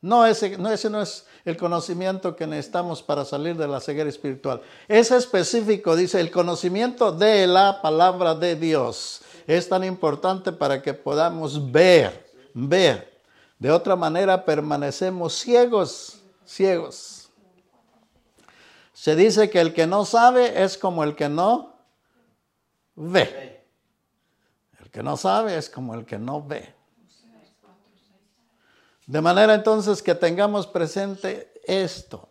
No 0.00 0.26
ese, 0.26 0.58
no, 0.58 0.70
ese 0.70 0.90
no 0.90 1.00
es 1.00 1.26
el 1.44 1.56
conocimiento 1.56 2.36
que 2.36 2.46
necesitamos 2.46 3.02
para 3.02 3.24
salir 3.24 3.56
de 3.56 3.68
la 3.68 3.80
ceguera 3.80 4.08
espiritual. 4.08 4.62
Es 4.88 5.10
específico, 5.10 5.96
dice, 5.96 6.20
el 6.20 6.30
conocimiento 6.30 7.12
de 7.12 7.46
la 7.46 7.82
palabra 7.82 8.34
de 8.34 8.56
Dios. 8.56 9.22
Es 9.46 9.68
tan 9.68 9.84
importante 9.84 10.52
para 10.52 10.80
que 10.80 10.94
podamos 10.94 11.70
ver, 11.70 12.32
ver. 12.54 13.20
De 13.58 13.70
otra 13.70 13.96
manera 13.96 14.44
permanecemos 14.44 15.34
ciegos, 15.34 16.22
ciegos. 16.44 17.28
Se 18.92 19.14
dice 19.16 19.50
que 19.50 19.60
el 19.60 19.74
que 19.74 19.86
no 19.86 20.04
sabe 20.04 20.62
es 20.62 20.78
como 20.78 21.04
el 21.04 21.14
que 21.14 21.28
no 21.28 21.74
ve 22.94 23.54
que 24.94 25.02
no 25.02 25.16
sabe 25.16 25.56
es 25.56 25.68
como 25.68 25.94
el 25.94 26.04
que 26.06 26.18
no 26.18 26.40
ve. 26.40 26.72
De 29.06 29.20
manera 29.20 29.54
entonces 29.54 30.02
que 30.02 30.14
tengamos 30.14 30.66
presente 30.66 31.52
esto, 31.66 32.28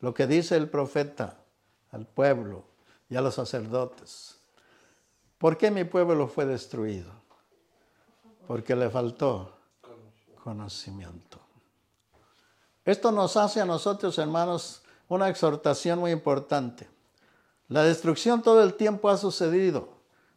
lo 0.00 0.14
que 0.14 0.26
dice 0.26 0.56
el 0.56 0.68
profeta 0.68 1.38
al 1.90 2.06
pueblo 2.06 2.64
y 3.08 3.16
a 3.16 3.20
los 3.20 3.34
sacerdotes. 3.34 4.38
¿Por 5.38 5.56
qué 5.56 5.70
mi 5.70 5.84
pueblo 5.84 6.28
fue 6.28 6.46
destruido? 6.46 7.10
Porque 8.46 8.76
le 8.76 8.90
faltó 8.90 9.56
conocimiento. 10.42 11.38
Esto 12.84 13.12
nos 13.12 13.36
hace 13.36 13.60
a 13.60 13.66
nosotros, 13.66 14.18
hermanos, 14.18 14.82
una 15.08 15.28
exhortación 15.28 15.98
muy 15.98 16.10
importante. 16.10 16.88
La 17.68 17.82
destrucción 17.82 18.42
todo 18.42 18.62
el 18.62 18.74
tiempo 18.74 19.10
ha 19.10 19.16
sucedido. 19.16 19.88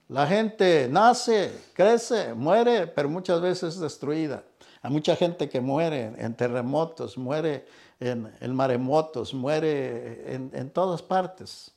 La 0.10 0.28
gente 0.28 0.90
nace, 0.90 1.70
crece, 1.74 2.34
muere, 2.34 2.88
pero 2.88 3.08
muchas 3.08 3.40
veces 3.40 3.76
es 3.76 3.80
destruida. 3.80 4.44
Hay 4.82 4.92
mucha 4.92 5.16
gente 5.16 5.48
que 5.48 5.62
muere 5.62 6.14
en 6.18 6.36
terremotos, 6.36 7.18
muere 7.18 7.66
en, 8.00 8.56
maremotos, 8.56 9.34
muere 9.34 10.34
en, 10.34 10.52
en, 10.54 10.70
todas 10.72 11.04
partes. 11.04 11.72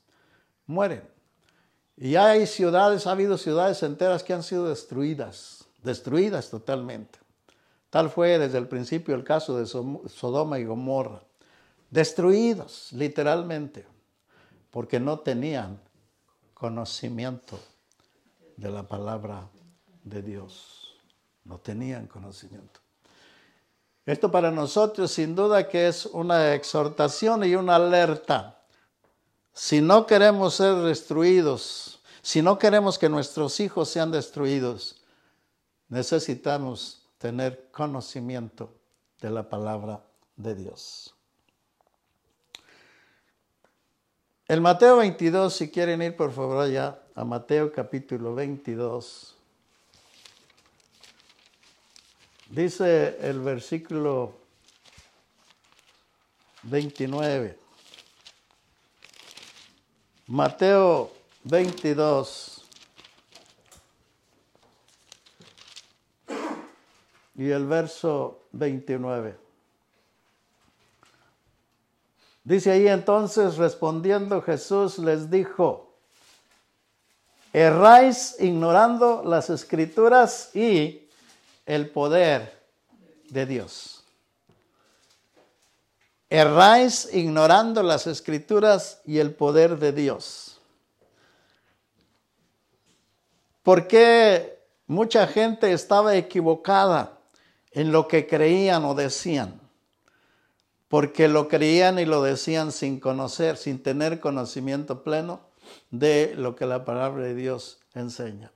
Mueren. 0.66 1.02
Y 1.96 2.16
hay 2.16 2.46
ciudades, 2.46 3.06
ha 3.06 3.12
habido 3.12 3.36
ciudades 3.36 3.82
enteras 3.82 4.24
que 4.24 4.32
han 4.32 4.42
sido 4.42 4.68
destruidas, 4.68 5.66
destruidas 5.82 6.48
totalmente. 6.48 7.18
Tal 7.90 8.10
fue 8.10 8.38
desde 8.38 8.58
el 8.58 8.66
principio 8.66 9.14
el 9.14 9.22
caso 9.22 9.58
de 9.58 9.66
Sodoma 9.66 10.58
y 10.58 10.64
Gomorra. 10.64 11.22
Destruidos, 11.90 12.92
literalmente, 12.92 13.86
porque 14.70 14.98
no 14.98 15.20
tenían 15.20 15.78
conocimiento 16.54 17.60
de 18.56 18.70
la 18.70 18.82
palabra 18.82 19.48
de 20.02 20.22
Dios. 20.22 20.96
No 21.44 21.58
tenían 21.58 22.08
conocimiento. 22.08 22.80
Esto 24.06 24.30
para 24.30 24.50
nosotros 24.50 25.10
sin 25.10 25.34
duda 25.34 25.68
que 25.68 25.88
es 25.88 26.06
una 26.06 26.54
exhortación 26.54 27.44
y 27.44 27.54
una 27.54 27.76
alerta 27.76 28.60
Si 29.52 29.80
no 29.80 30.06
queremos 30.06 30.54
ser 30.56 30.74
destruidos, 30.76 32.02
si 32.22 32.42
no 32.42 32.58
queremos 32.58 32.98
que 32.98 33.08
nuestros 33.08 33.60
hijos 33.60 33.88
sean 33.88 34.10
destruidos, 34.10 34.96
necesitamos 35.88 37.06
tener 37.18 37.70
conocimiento 37.70 38.74
de 39.20 39.30
la 39.30 39.48
palabra 39.48 40.04
de 40.36 40.54
Dios. 40.54 41.14
El 44.46 44.60
Mateo 44.60 44.98
22, 44.98 45.54
si 45.54 45.70
quieren 45.70 46.02
ir 46.02 46.16
por 46.16 46.32
favor 46.32 46.58
allá 46.62 46.98
a 47.14 47.24
Mateo 47.24 47.72
capítulo 47.72 48.34
22, 48.34 49.33
dice 52.54 53.18
el 53.20 53.40
versículo 53.40 54.32
29. 56.62 57.58
Mateo 60.28 61.10
22. 61.42 62.64
Y 67.36 67.50
el 67.50 67.66
verso 67.66 68.42
29. 68.52 69.36
Dice 72.44 72.70
ahí 72.70 72.86
entonces, 72.86 73.56
respondiendo 73.56 74.40
Jesús 74.42 74.98
les 74.98 75.30
dijo, 75.30 75.92
erráis 77.52 78.36
ignorando 78.38 79.22
las 79.24 79.50
escrituras 79.50 80.54
y 80.54 81.03
el 81.66 81.90
poder 81.90 82.62
de 83.30 83.46
Dios. 83.46 84.04
Erráis 86.30 87.08
ignorando 87.12 87.82
las 87.82 88.06
escrituras 88.06 89.00
y 89.04 89.18
el 89.18 89.34
poder 89.34 89.78
de 89.78 89.92
Dios. 89.92 90.60
Porque 93.62 94.58
mucha 94.86 95.26
gente 95.26 95.72
estaba 95.72 96.16
equivocada 96.16 97.18
en 97.74 97.92
lo 97.92 98.08
que 98.08 98.26
creían 98.26 98.84
o 98.84 98.94
decían? 98.94 99.60
Porque 100.88 101.28
lo 101.28 101.48
creían 101.48 101.98
y 101.98 102.04
lo 102.04 102.22
decían 102.22 102.72
sin 102.72 103.00
conocer, 103.00 103.56
sin 103.56 103.82
tener 103.82 104.20
conocimiento 104.20 105.02
pleno 105.02 105.40
de 105.90 106.34
lo 106.36 106.54
que 106.54 106.66
la 106.66 106.84
palabra 106.84 107.24
de 107.24 107.34
Dios 107.34 107.80
enseña. 107.94 108.52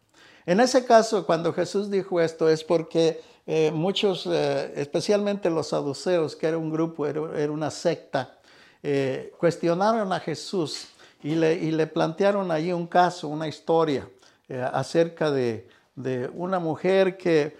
En 0.48 0.60
ese 0.60 0.86
caso, 0.86 1.26
cuando 1.26 1.52
Jesús 1.52 1.90
dijo 1.90 2.22
esto, 2.22 2.48
es 2.48 2.64
porque 2.64 3.20
eh, 3.46 3.70
muchos, 3.70 4.26
eh, 4.26 4.72
especialmente 4.76 5.50
los 5.50 5.68
saduceos, 5.68 6.34
que 6.36 6.46
era 6.46 6.56
un 6.56 6.70
grupo, 6.70 7.06
era, 7.06 7.52
una 7.52 7.70
secta, 7.70 8.38
eh, 8.82 9.34
cuestionaron 9.38 10.10
a 10.10 10.20
Jesús 10.20 10.88
y 11.22 11.34
le, 11.34 11.52
y 11.52 11.70
le, 11.70 11.86
plantearon 11.86 12.50
allí 12.50 12.72
un 12.72 12.86
caso, 12.86 13.28
una 13.28 13.46
historia 13.46 14.08
acerca 14.72 15.30
de, 15.30 15.68
de, 15.94 16.30
una 16.32 16.58
mujer 16.58 17.18
que 17.18 17.54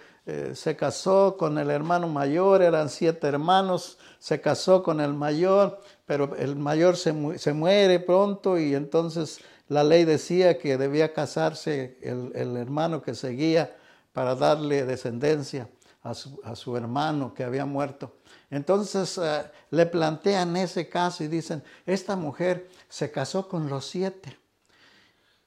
se 0.53 0.75
casó 0.75 1.37
con 1.37 1.59
el 1.59 1.69
hermano 1.69 2.07
mayor, 2.07 2.63
eran 2.63 2.89
siete 2.89 3.27
hermanos, 3.27 3.99
se 4.17 4.41
casó 4.41 4.81
con 4.81 4.99
el 4.99 5.13
mayor, 5.13 5.79
pero 6.07 6.35
el 6.37 6.55
mayor 6.55 6.97
se, 6.97 7.13
se 7.37 7.53
muere 7.53 7.99
pronto 7.99 8.57
y 8.57 8.73
entonces 8.73 9.41
la 9.69 9.83
ley 9.83 10.03
decía 10.03 10.57
que 10.57 10.77
debía 10.77 11.13
casarse 11.13 11.97
el, 12.01 12.31
el 12.35 12.57
hermano 12.57 13.01
que 13.01 13.15
seguía 13.15 13.75
para 14.11 14.35
darle 14.35 14.83
descendencia 14.85 15.69
a 16.01 16.13
su, 16.13 16.77
hermano 16.77 17.33
que 17.33 17.43
había 17.43 17.65
muerto. 17.65 18.13
Entonces 18.49 19.17
eh, 19.17 19.43
le 19.69 19.85
plantean 19.85 20.55
ese 20.55 20.87
caso 20.89 21.23
y 21.23 21.27
dicen, 21.27 21.63
esta 21.85 22.15
mujer 22.15 22.69
se 22.87 23.11
casó 23.11 23.47
con 23.47 23.69
los 23.69 23.85
siete 23.85 24.37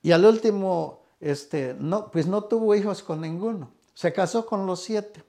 y 0.03 0.13
al 0.13 0.25
último, 0.25 1.03
este, 1.21 1.75
no, 1.79 2.11
pues 2.11 2.27
no 2.27 2.45
tuvo 2.45 2.75
hijos 2.75 3.03
con 3.03 3.21
ninguno, 3.21 3.73
se 3.95 4.13
casó 4.13 4.47
con 4.47 4.67
los 4.67 4.83
siete 4.83 5.25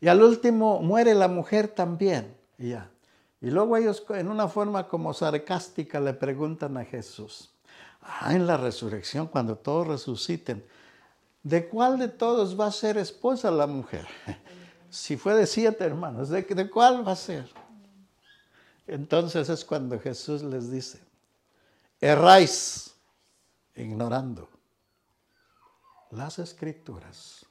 y 0.00 0.08
al 0.08 0.22
último 0.22 0.80
muere 0.80 1.14
la 1.14 1.28
mujer 1.28 1.68
también. 1.68 2.36
Y, 2.58 2.70
ya. 2.70 2.90
y 3.40 3.50
luego 3.50 3.76
ellos 3.76 4.04
en 4.10 4.28
una 4.28 4.48
forma 4.48 4.86
como 4.88 5.14
sarcástica 5.14 6.00
le 6.00 6.14
preguntan 6.14 6.76
a 6.76 6.84
Jesús, 6.84 7.53
ah, 8.04 8.34
en 8.34 8.46
la 8.46 8.56
resurrección, 8.56 9.26
cuando 9.26 9.56
todos 9.56 9.86
resuciten, 9.86 10.64
¿de 11.42 11.68
cuál 11.68 11.98
de 11.98 12.08
todos 12.08 12.58
va 12.58 12.66
a 12.66 12.72
ser 12.72 12.96
esposa 12.98 13.50
la 13.50 13.66
mujer? 13.66 14.06
si 14.90 15.16
fue 15.16 15.34
de 15.34 15.46
siete 15.46 15.84
hermanos, 15.84 16.28
¿de, 16.28 16.42
¿de 16.42 16.70
cuál 16.70 17.06
va 17.06 17.12
a 17.12 17.16
ser? 17.16 17.50
Entonces 18.86 19.48
es 19.48 19.64
cuando 19.64 19.98
Jesús 19.98 20.42
les 20.42 20.70
dice, 20.70 21.00
erráis 22.00 22.94
ignorando 23.74 24.48
las 26.10 26.38
escrituras. 26.38 27.44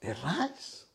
Erráis. 0.00 0.86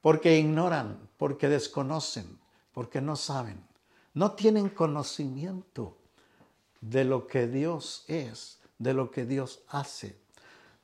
Porque 0.00 0.38
ignoran, 0.38 1.10
porque 1.16 1.48
desconocen, 1.48 2.38
porque 2.72 3.00
no 3.00 3.16
saben. 3.16 3.66
No 4.14 4.32
tienen 4.32 4.68
conocimiento 4.70 5.97
de 6.80 7.04
lo 7.04 7.26
que 7.26 7.46
Dios 7.46 8.04
es, 8.08 8.58
de 8.78 8.94
lo 8.94 9.10
que 9.10 9.24
Dios 9.24 9.60
hace. 9.68 10.16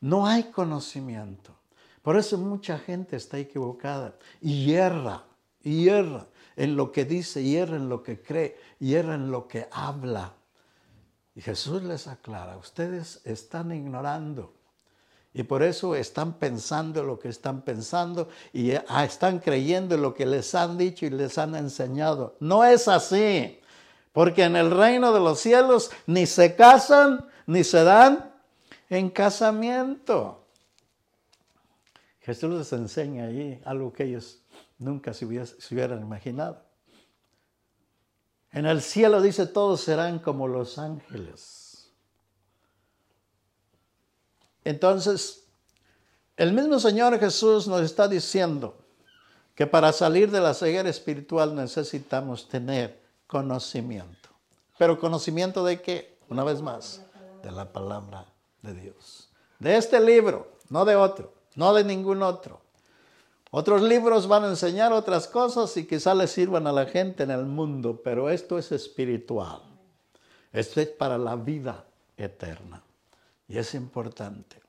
No 0.00 0.26
hay 0.26 0.44
conocimiento. 0.44 1.54
Por 2.02 2.16
eso 2.18 2.36
mucha 2.36 2.78
gente 2.78 3.16
está 3.16 3.38
equivocada 3.38 4.14
y 4.40 4.66
hierra, 4.66 5.24
hierra 5.62 6.26
en 6.56 6.76
lo 6.76 6.92
que 6.92 7.04
dice, 7.04 7.42
hierra 7.42 7.76
en 7.76 7.88
lo 7.88 8.02
que 8.02 8.20
cree, 8.20 8.58
hierra 8.78 9.14
en 9.14 9.30
lo 9.30 9.48
que 9.48 9.66
habla. 9.70 10.34
Y 11.34 11.40
Jesús 11.40 11.82
les 11.82 12.06
aclara, 12.06 12.56
ustedes 12.56 13.20
están 13.24 13.72
ignorando. 13.72 14.52
Y 15.32 15.42
por 15.42 15.64
eso 15.64 15.96
están 15.96 16.34
pensando 16.34 17.02
lo 17.02 17.18
que 17.18 17.28
están 17.28 17.62
pensando 17.62 18.28
y 18.52 18.70
ah, 18.72 19.04
están 19.04 19.40
creyendo 19.40 19.96
lo 19.96 20.14
que 20.14 20.26
les 20.26 20.54
han 20.54 20.78
dicho 20.78 21.06
y 21.06 21.10
les 21.10 21.38
han 21.38 21.56
enseñado. 21.56 22.36
No 22.38 22.64
es 22.64 22.86
así, 22.86 23.58
porque 24.14 24.44
en 24.44 24.54
el 24.54 24.70
reino 24.70 25.12
de 25.12 25.18
los 25.18 25.40
cielos 25.40 25.90
ni 26.06 26.24
se 26.24 26.54
casan 26.54 27.26
ni 27.46 27.64
se 27.64 27.82
dan 27.82 28.32
en 28.88 29.10
casamiento. 29.10 30.46
Jesús 32.20 32.56
les 32.56 32.72
enseña 32.72 33.24
allí 33.24 33.60
algo 33.64 33.92
que 33.92 34.04
ellos 34.04 34.38
nunca 34.78 35.12
se, 35.12 35.26
hubieran 35.26 36.00
imaginado. 36.00 36.62
En 38.52 38.66
el 38.66 38.82
cielo 38.82 39.20
dice, 39.20 39.46
todos 39.46 39.80
serán 39.80 40.20
como 40.20 40.46
los 40.46 40.78
ángeles. 40.78 41.90
Entonces, 44.62 45.48
el 46.36 46.52
mismo 46.52 46.78
Señor 46.78 47.18
Jesús 47.18 47.66
nos 47.66 47.82
está 47.82 48.06
diciendo 48.06 48.78
que 49.56 49.66
para 49.66 49.92
salir 49.92 50.30
de 50.30 50.40
la 50.40 50.54
ceguera 50.54 50.88
espiritual 50.88 51.56
necesitamos 51.56 52.48
tener 52.48 53.03
conocimiento. 53.26 54.30
Pero 54.78 54.98
conocimiento 54.98 55.64
de 55.64 55.80
qué? 55.80 56.18
Una 56.28 56.44
vez 56.44 56.60
más, 56.62 57.02
de 57.42 57.50
la 57.50 57.72
palabra 57.72 58.26
de 58.62 58.74
Dios. 58.74 59.28
De 59.58 59.76
este 59.76 60.00
libro, 60.00 60.52
no 60.68 60.84
de 60.84 60.96
otro 60.96 61.34
no 61.54 61.74
de 61.74 61.84
ningún 61.84 62.22
otro. 62.22 62.60
Otros 63.50 63.82
libros 63.82 64.26
van 64.26 64.44
a 64.44 64.48
enseñar 64.48 64.92
otras 64.92 65.28
cosas 65.28 65.76
y 65.76 65.86
quizá 65.86 66.14
les 66.14 66.32
sirvan 66.32 66.66
a 66.66 66.72
la 66.72 66.86
gente 66.86 67.22
en 67.22 67.30
el 67.30 67.44
mundo, 67.44 68.00
pero 68.02 68.28
esto 68.28 68.58
es 68.58 68.72
espiritual. 68.72 69.62
Esto 70.52 70.80
es 70.80 70.88
para 70.88 71.18
la 71.18 71.36
vida 71.36 71.84
eterna. 72.16 72.82
Y 73.46 73.58
es 73.58 73.74
importante. 73.74 74.60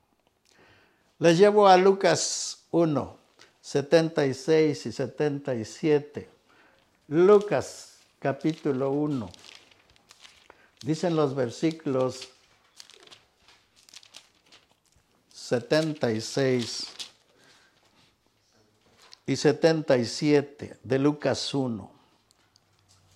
Les 1.17 1.37
llevo 1.37 1.67
a 1.67 1.77
Lucas 1.77 2.65
1, 2.71 3.17
76 3.61 4.85
y 4.85 4.91
77. 4.91 6.29
Lucas 7.07 7.94
capítulo 8.19 8.91
1. 8.91 9.29
Dicen 10.81 11.15
los 11.15 11.35
versículos 11.35 12.29
76 15.33 16.87
y 19.27 19.35
77 19.35 20.77
de 20.83 20.99
Lucas 20.99 21.53
1. 21.53 21.91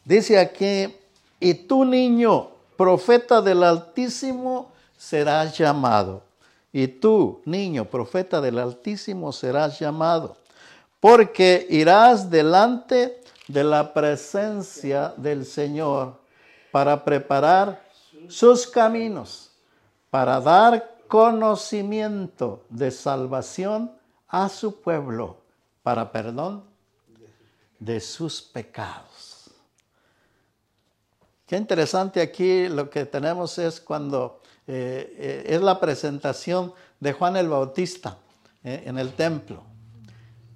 Dice 0.06 0.40
aquí, 0.40 0.96
y 1.40 1.54
tú 1.54 1.86
niño, 1.86 2.52
profeta 2.78 3.42
del 3.42 3.64
Altísimo, 3.64 4.72
serás 4.98 5.58
llamado. 5.58 6.24
Y 6.72 6.88
tú, 6.88 7.42
niño, 7.46 7.86
profeta 7.86 8.42
del 8.42 8.60
Altísimo, 8.60 9.32
serás 9.32 9.80
llamado, 9.80 10.38
porque 11.00 11.66
irás 11.70 12.30
delante 12.30 13.19
de 13.50 13.64
la 13.64 13.94
presencia 13.94 15.14
del 15.18 15.44
Señor 15.44 16.20
para 16.72 17.04
preparar 17.04 17.84
sus 18.28 18.68
caminos, 18.68 19.52
para 20.12 20.40
dar 20.40 20.98
conocimiento 21.08 22.64
de 22.70 22.92
salvación 22.92 23.92
a 24.28 24.48
su 24.48 24.80
pueblo 24.80 25.38
para 25.82 26.12
perdón 26.12 26.64
de 27.80 28.00
sus 28.00 28.40
pecados. 28.42 29.50
Qué 31.48 31.58
interesante 31.58 32.22
aquí 32.22 32.68
lo 32.68 32.88
que 32.88 33.06
tenemos 33.06 33.58
es 33.58 33.82
cuando 33.82 34.42
eh, 34.68 35.16
eh, 35.18 35.56
es 35.56 35.62
la 35.64 35.80
presentación 35.80 36.72
de 37.00 37.14
Juan 37.14 37.36
el 37.36 37.50
Bautista 37.50 38.18
eh, 38.64 38.84
en 38.86 39.00
el 39.00 39.14
templo. 39.14 39.69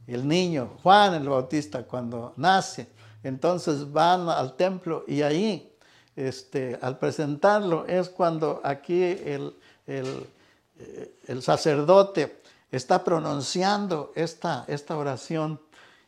El 0.07 0.27
niño, 0.27 0.77
Juan 0.83 1.13
el 1.13 1.29
Bautista, 1.29 1.83
cuando 1.83 2.33
nace, 2.35 2.87
entonces 3.23 3.91
van 3.91 4.27
al 4.27 4.55
templo 4.55 5.05
y 5.07 5.21
ahí, 5.21 5.73
este, 6.15 6.77
al 6.81 6.97
presentarlo, 6.99 7.85
es 7.87 8.09
cuando 8.09 8.61
aquí 8.63 9.01
el, 9.01 9.55
el, 9.87 11.41
sacerdote 11.41 12.41
está 12.71 13.03
pronunciando 13.03 14.11
esta, 14.15 14.65
esta 14.67 14.97
oración 14.97 15.59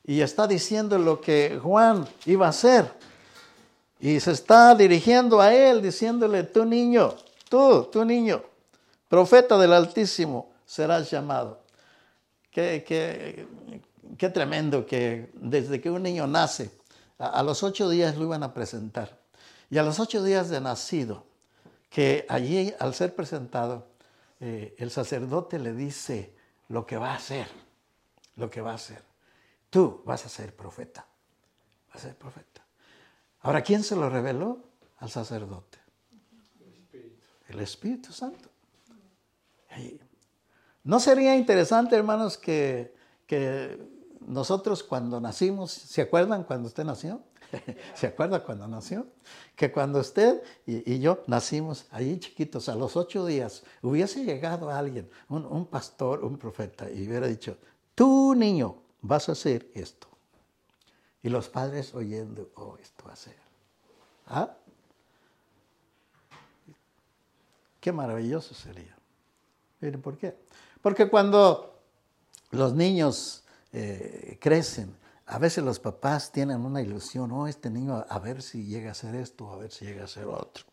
y 0.03 0.21
está 0.21 0.47
diciendo 0.47 0.97
lo 0.97 1.21
que 1.21 1.60
Juan 1.62 2.08
iba 2.25 2.47
a 2.47 2.49
hacer. 2.49 2.91
Y 3.99 4.19
se 4.19 4.31
está 4.31 4.75
dirigiendo 4.75 5.39
a 5.39 5.53
él, 5.53 5.81
diciéndole, 5.81 6.43
tú 6.43 6.65
niño, 6.65 7.15
tú, 7.49 7.89
tú 7.91 8.03
niño, 8.03 8.43
profeta 9.08 9.58
del 9.58 9.73
Altísimo, 9.73 10.51
serás 10.65 11.10
llamado. 11.10 11.60
Qué, 12.51 13.47
qué 14.18 14.30
tremendo 14.30 14.86
que 14.86 15.32
desde 15.36 15.82
que 15.82 15.89
un 15.89 16.04
niño 16.04 16.28
nace, 16.28 16.72
a, 17.18 17.44
los 17.44 17.63
ocho 17.63 17.89
días 17.89 18.18
lo 18.18 18.24
iban 18.24 18.44
a 18.44 18.54
presentar. 18.54 19.18
Y 19.70 19.78
a 19.78 19.84
los 19.84 20.00
ocho 20.00 20.24
días 20.24 20.50
de 20.50 20.62
nacido, 20.62 21.26
que 21.89 22.26
allí 22.30 22.74
al 22.80 22.94
ser 22.94 23.15
presentado, 23.15 23.88
eh, 24.39 24.76
el 24.78 24.91
sacerdote 24.91 25.60
le 25.60 25.74
dice 25.74 26.34
lo 26.70 26.86
que 26.86 26.98
va 26.98 27.12
a 27.12 27.15
hacer, 27.15 27.48
lo 28.36 28.50
que 28.50 28.62
va 28.62 28.72
a 28.72 28.76
hacer. 28.76 29.02
Tú 29.70 30.02
vas 30.06 30.26
a 30.26 30.30
ser 30.30 30.56
profeta, 30.56 31.06
vas 31.88 31.98
a 31.98 32.08
ser 32.08 32.15
profeta. 32.15 32.63
Ahora, 33.41 33.62
¿quién 33.62 33.84
se 33.84 33.96
lo 33.96 34.10
reveló? 34.10 34.60
Al 34.98 35.10
sacerdote. 35.10 35.78
El 37.48 37.60
Espíritu, 37.60 38.12
Santo. 38.12 38.50
¿No 40.84 41.00
sería 41.00 41.36
interesante, 41.36 41.96
hermanos, 41.96 42.38
que, 42.38 42.96
que 43.28 43.78
nosotros 44.27 44.83
cuando 44.83 45.19
nacimos, 45.21 45.71
¿se 45.71 46.01
acuerdan 46.01 46.43
cuando 46.43 46.67
usted 46.67 46.83
nació? 46.83 47.21
¿Se 47.95 48.07
acuerda 48.07 48.43
cuando 48.43 48.67
nació? 48.67 49.07
Que 49.55 49.71
cuando 49.71 49.99
usted 49.99 50.41
y, 50.65 50.99
yo 50.99 51.23
nacimos 51.27 51.85
ahí 51.91 52.19
chiquitos, 52.19 52.69
a 52.69 52.75
los 52.75 52.95
ocho 52.95 53.25
días, 53.25 53.63
hubiese 53.81 54.23
llegado 54.23 54.69
alguien, 54.69 55.09
un, 55.29 55.65
pastor, 55.67 56.23
un 56.23 56.38
profeta, 56.38 56.89
y 56.89 57.07
hubiera 57.07 57.27
dicho, 57.27 57.57
tú 57.93 58.35
niño, 58.35 58.77
vas 59.01 59.29
a 59.29 59.33
hacer 59.33 59.69
esto. 59.73 60.07
Y 61.21 61.29
los 61.29 61.49
padres 61.49 61.93
oyendo, 61.95 62.49
oh, 62.55 62.77
esto 62.81 63.05
va 63.07 63.13
a 63.13 63.15
ser. 63.15 63.35
¿Ah? 64.27 64.55
Qué 67.79 67.91
maravilloso 67.91 68.53
sería. 68.53 68.95
Miren, 69.79 70.01
¿por 70.01 70.17
qué? 70.17 70.35
Porque 70.81 71.09
cuando 71.09 71.79
los 72.51 72.73
niños 72.73 73.44
eh, 73.77 74.38
crecen, 74.39 74.95
a 75.27 75.38
veces 75.38 75.63
los 75.63 75.79
papás 75.79 76.31
tienen 76.31 76.63
una 76.63 76.81
ilusión, 76.81 77.29
oh, 77.31 77.45
este 77.45 77.69
niño 77.69 78.05
a 78.07 78.19
ver 78.19 78.41
si 78.41 78.65
llega 78.65 78.91
a 78.91 78.93
ser 78.93 79.15
esto, 79.15 79.51
a 79.51 79.57
ver 79.57 79.71
si 79.71 79.83
llega 79.83 80.05
a 80.05 80.07
ser 80.07 80.25
otro. 80.27 80.63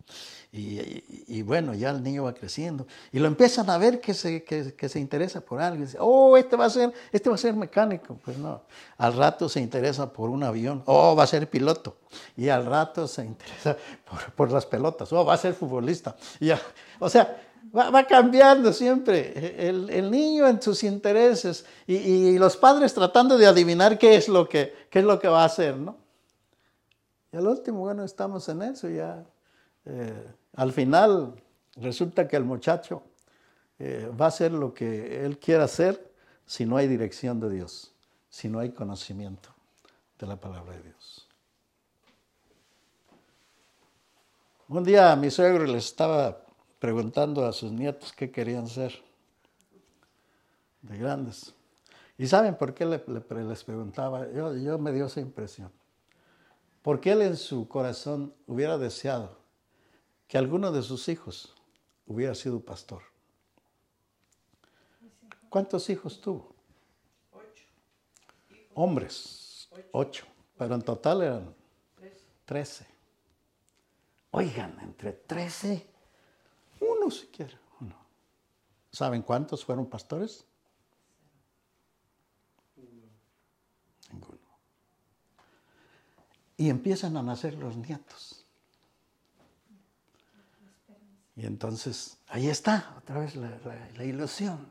Y, 0.52 1.40
bueno, 1.42 1.74
ya 1.74 1.90
el 1.90 2.02
niño 2.02 2.24
va 2.24 2.34
creciendo 2.34 2.86
y 3.10 3.18
lo 3.18 3.26
empiezan 3.26 3.70
a 3.70 3.78
ver 3.78 4.00
que 4.00 4.12
se, 4.12 4.44
que, 4.44 4.88
se 4.88 5.00
interesa 5.00 5.40
por 5.40 5.60
algo. 5.60 5.82
Y 5.82 5.86
dice, 5.86 5.96
oh, 5.98 6.36
este 6.36 6.54
va, 6.54 6.66
a 6.66 6.70
ser, 6.70 6.92
este 7.10 7.28
va 7.28 7.34
a 7.34 7.38
ser 7.38 7.54
mecánico. 7.54 8.18
Pues 8.22 8.36
no, 8.36 8.62
al 8.98 9.14
rato 9.16 9.48
se 9.48 9.60
interesa 9.60 10.12
por 10.12 10.28
un 10.30 10.44
avión, 10.44 10.82
oh, 10.86 11.16
va 11.16 11.24
a 11.24 11.26
ser 11.26 11.48
piloto. 11.48 11.96
Y 12.36 12.50
al 12.50 12.66
rato 12.66 13.08
se 13.08 13.24
interesa 13.24 13.76
por, 14.08 14.32
por 14.34 14.52
las 14.52 14.66
pelotas, 14.66 15.12
oh, 15.12 15.24
va 15.24 15.34
a 15.34 15.38
ser 15.38 15.54
futbolista. 15.54 16.14
Y 16.38 16.48
ya, 16.48 16.60
o 17.00 17.08
sea, 17.08 17.51
Va, 17.75 18.05
cambiando 18.07 18.72
siempre 18.72 19.68
el, 19.68 20.11
niño 20.11 20.46
en 20.48 20.61
sus 20.61 20.83
intereses 20.83 21.64
y, 21.87 22.37
los 22.38 22.57
padres 22.57 22.92
tratando 22.92 23.38
de 23.38 23.46
adivinar 23.46 23.98
qué 23.98 24.16
es 24.16 24.29
lo 24.29 24.48
que, 24.48 24.75
es 24.90 25.05
lo 25.05 25.18
que 25.18 25.29
va 25.29 25.42
a 25.42 25.46
hacer, 25.46 25.77
¿no? 25.77 25.96
Y 27.33 27.37
al 27.37 27.46
último, 27.46 27.81
bueno, 27.81 28.05
estamos 28.05 28.46
en 28.48 28.62
eso 28.62 28.88
ya. 28.90 29.25
Eh, 29.87 30.27
al 30.57 30.72
final 30.72 31.35
resulta 31.77 32.29
que 32.29 32.37
el 32.37 32.44
muchacho 32.44 33.03
eh, 33.79 34.11
va 34.20 34.27
a 34.27 34.29
hacer 34.29 34.53
lo 34.53 34.75
que 34.75 35.25
él 35.25 35.38
quiera 35.38 35.64
hacer 35.64 36.12
si 36.44 36.66
no 36.66 36.77
hay 36.77 36.88
dirección 36.88 37.40
de 37.40 37.48
Dios, 37.48 37.94
si 38.29 38.48
no 38.48 38.59
hay 38.59 38.70
conocimiento 38.70 39.48
de 40.18 40.27
la 40.27 40.37
palabra 40.37 40.75
de 40.75 40.83
Dios. 40.83 41.27
Un 44.68 44.85
día 44.85 45.16
mi 45.16 45.31
suegro 45.31 45.64
le 45.64 45.79
estaba 45.79 46.42
preguntando 46.83 47.47
a 47.47 47.53
sus 47.53 47.71
nietos 47.71 48.12
qué 48.12 48.33
querían 48.33 48.66
ser 48.66 48.92
de 50.81 50.99
grandes. 50.99 51.55
¿Y 52.18 52.27
saben 52.27 52.57
por 52.57 52.75
qué 52.75 52.85
les 52.85 53.62
preguntaba? 53.62 54.29
Yo, 54.33 54.57
yo 54.57 54.81
me 54.81 54.90
dio 54.90 55.07
esa 55.07 55.21
impresión. 55.21 55.71
Porque 56.83 57.12
él 57.12 57.23
en 57.23 57.37
su 57.37 57.68
corazón 57.68 58.35
hubiera 58.49 58.79
deseado 58.79 59.38
que 60.27 60.37
alguno 60.37 60.73
de 60.73 60.83
sus 60.83 61.09
hijos 61.09 61.55
hubiera 62.05 62.35
sido 62.35 62.59
pastor. 62.59 63.03
¿Cuántos 65.49 65.88
hijos 65.88 66.21
tuvo? 66.21 66.53
Ocho. 67.31 67.64
Hombres, 68.75 69.68
ocho. 69.92 70.27
Pero 70.59 70.75
en 70.75 70.83
total 70.83 71.23
eran 71.23 71.55
trece. 72.45 72.88
Oigan, 74.33 74.77
entre 74.81 75.12
trece 75.12 75.91
uno 76.83 77.11
siquiera, 77.11 77.59
uno. 77.81 77.97
¿Saben 78.90 79.23
cuántos 79.23 79.64
fueron 79.64 79.87
pastores? 79.87 80.45
Ninguno. 84.11 84.38
Y 86.57 86.68
empiezan 86.68 87.16
a 87.16 87.23
nacer 87.23 87.55
los 87.55 87.77
nietos. 87.77 88.45
Y 91.35 91.47
entonces, 91.47 92.18
ahí 92.29 92.49
está, 92.49 92.95
otra 92.99 93.21
vez 93.21 93.37
la, 93.37 94.05
ilusión. 94.05 94.66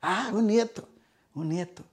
Ah, 0.00 0.30
un 0.32 0.46
nieto, 0.46 0.88
un 1.34 1.50
nieto. 1.50 1.84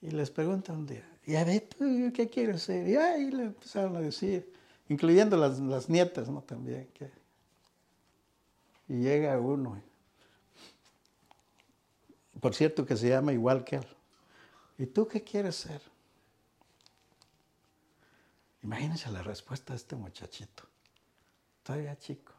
Y 0.00 0.10
les 0.10 0.30
pregunta 0.30 0.72
un 0.72 0.86
día, 0.86 1.08
¿y 1.24 1.34
a 1.36 1.44
ver 1.44 1.68
tú 1.68 2.12
qué 2.14 2.28
quieres 2.28 2.62
ser? 2.62 2.88
Y 2.88 2.96
ahí 2.96 3.30
le 3.30 3.44
empezaron 3.44 3.96
a 3.96 4.00
decir, 4.00 4.52
incluyendo 4.88 5.36
las, 5.36 5.58
las 5.58 5.88
nietas, 5.88 6.28
¿no? 6.28 6.42
También, 6.42 6.88
que 6.94 7.21
y 8.92 8.96
llega 8.96 9.40
uno. 9.40 9.82
Por 12.38 12.54
cierto 12.54 12.84
que 12.84 12.94
se 12.94 13.08
llama 13.08 13.32
igual 13.32 13.64
que 13.64 13.76
él. 13.76 13.86
¿Y 14.76 14.84
tú 14.84 15.08
qué 15.08 15.24
quieres 15.24 15.56
ser? 15.56 15.80
Imagínense 18.62 19.10
la 19.10 19.22
respuesta 19.22 19.72
de 19.72 19.78
este 19.78 19.96
muchachito. 19.96 20.64
Todavía 21.62 21.96
chico. 21.96 22.34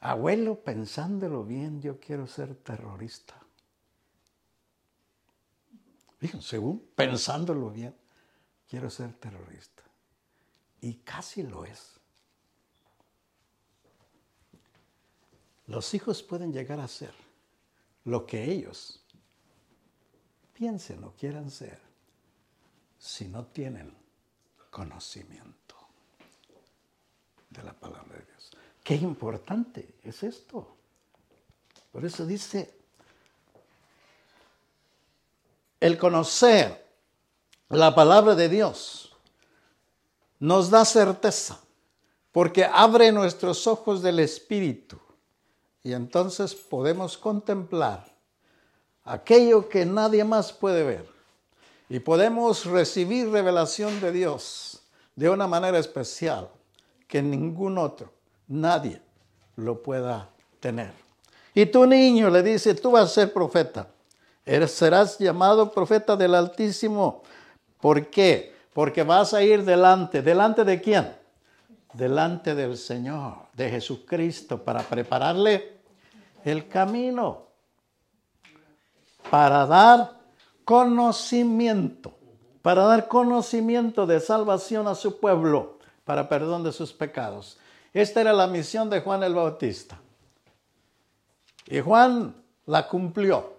Abuelo, 0.00 0.64
pensándolo 0.64 1.44
bien, 1.44 1.80
yo 1.80 2.00
quiero 2.00 2.26
ser 2.26 2.56
terrorista. 2.56 3.40
Fíjense, 6.18 6.48
según 6.48 6.80
pensándolo 6.96 7.70
bien, 7.70 7.94
quiero 8.68 8.90
ser 8.90 9.12
terrorista. 9.12 9.84
Y 10.80 10.94
casi 10.94 11.44
lo 11.44 11.64
es. 11.64 11.95
Los 15.66 15.94
hijos 15.94 16.22
pueden 16.22 16.52
llegar 16.52 16.78
a 16.80 16.88
ser 16.88 17.12
lo 18.04 18.24
que 18.24 18.44
ellos 18.44 19.02
piensen 20.52 21.02
o 21.04 21.12
quieran 21.12 21.50
ser 21.50 21.78
si 22.98 23.26
no 23.26 23.46
tienen 23.46 23.92
conocimiento 24.70 25.74
de 27.50 27.62
la 27.62 27.72
palabra 27.72 28.16
de 28.16 28.24
Dios. 28.24 28.50
Qué 28.84 28.94
importante 28.94 29.96
es 30.04 30.22
esto. 30.22 30.76
Por 31.90 32.04
eso 32.04 32.24
dice, 32.24 32.72
el 35.80 35.98
conocer 35.98 36.86
la 37.70 37.94
palabra 37.94 38.34
de 38.34 38.48
Dios 38.48 39.16
nos 40.38 40.70
da 40.70 40.84
certeza, 40.84 41.60
porque 42.30 42.64
abre 42.64 43.10
nuestros 43.10 43.66
ojos 43.66 44.02
del 44.02 44.20
Espíritu 44.20 45.00
y 45.86 45.92
entonces 45.92 46.52
podemos 46.52 47.16
contemplar 47.16 48.04
aquello 49.04 49.68
que 49.68 49.86
nadie 49.86 50.24
más 50.24 50.52
puede 50.52 50.82
ver. 50.82 51.08
Y 51.88 52.00
podemos 52.00 52.66
recibir 52.66 53.30
revelación 53.30 54.00
de 54.00 54.10
Dios 54.10 54.82
de 55.14 55.30
una 55.30 55.46
manera 55.46 55.78
especial 55.78 56.48
que 57.06 57.22
ningún 57.22 57.78
otro, 57.78 58.10
nadie 58.48 59.00
lo 59.54 59.80
pueda 59.80 60.28
tener. 60.58 60.90
Y 61.54 61.66
tu 61.66 61.86
niño 61.86 62.30
le 62.30 62.42
dice, 62.42 62.74
tú 62.74 62.90
vas 62.90 63.04
a 63.04 63.14
ser 63.14 63.32
profeta. 63.32 63.86
serás 64.66 65.20
llamado 65.20 65.70
profeta 65.70 66.16
del 66.16 66.34
Altísimo. 66.34 67.22
¿Por 67.80 68.10
qué? 68.10 68.56
Porque 68.72 69.04
vas 69.04 69.34
a 69.34 69.40
ir 69.40 69.64
delante. 69.64 70.20
¿Delante 70.20 70.64
de 70.64 70.80
quién? 70.80 71.16
Delante 71.92 72.56
del 72.56 72.76
Señor, 72.76 73.36
de 73.54 73.70
Jesucristo, 73.70 74.64
para 74.64 74.82
prepararle 74.82 75.75
el 76.46 76.68
camino. 76.68 77.48
Para 79.30 79.66
dar 79.66 80.20
conocimiento. 80.64 82.16
Para 82.62 82.84
dar 82.84 83.08
conocimiento 83.08 84.06
de 84.06 84.20
salvación 84.20 84.86
a 84.88 84.94
su 84.94 85.18
pueblo. 85.18 85.78
Para 86.04 86.28
perdón 86.28 86.62
de 86.62 86.72
sus 86.72 86.92
pecados. 86.92 87.58
Esta 87.92 88.20
era 88.20 88.32
la 88.32 88.46
misión 88.46 88.88
de 88.88 89.00
Juan 89.00 89.22
el 89.22 89.34
Bautista. 89.34 90.00
Y 91.66 91.80
Juan 91.80 92.34
la 92.66 92.86
cumplió. 92.86 93.56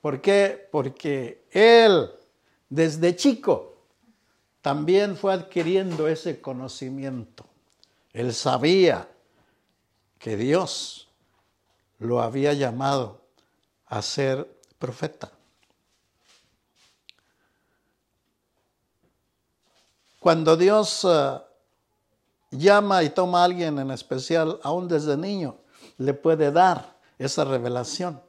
¿Por 0.00 0.20
qué? 0.20 0.68
Porque 0.70 1.46
él, 1.50 2.10
desde 2.68 3.16
chico, 3.16 3.76
también 4.60 5.16
fue 5.16 5.32
adquiriendo 5.32 6.06
ese 6.06 6.40
conocimiento. 6.40 7.46
Él 8.12 8.34
sabía 8.34 9.08
que 10.18 10.36
Dios 10.36 11.11
lo 12.02 12.20
había 12.20 12.52
llamado 12.52 13.20
a 13.86 14.02
ser 14.02 14.60
profeta. 14.78 15.30
Cuando 20.18 20.56
Dios 20.56 21.04
eh, 21.04 21.40
llama 22.52 23.02
y 23.02 23.10
toma 23.10 23.40
a 23.40 23.44
alguien 23.44 23.78
en 23.78 23.90
especial, 23.90 24.60
aún 24.62 24.86
desde 24.86 25.16
niño, 25.16 25.56
le 25.98 26.14
puede 26.14 26.52
dar 26.52 26.96
esa 27.18 27.44
revelación. 27.44 28.22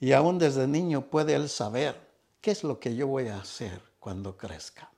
Y 0.00 0.12
aún 0.12 0.38
desde 0.38 0.66
niño 0.66 1.02
puede 1.02 1.34
él 1.34 1.48
saber 1.48 2.00
qué 2.40 2.52
es 2.52 2.64
lo 2.64 2.80
que 2.80 2.94
yo 2.94 3.06
voy 3.06 3.28
a 3.28 3.38
hacer 3.38 3.82
cuando 3.98 4.36
crezca. 4.36 4.90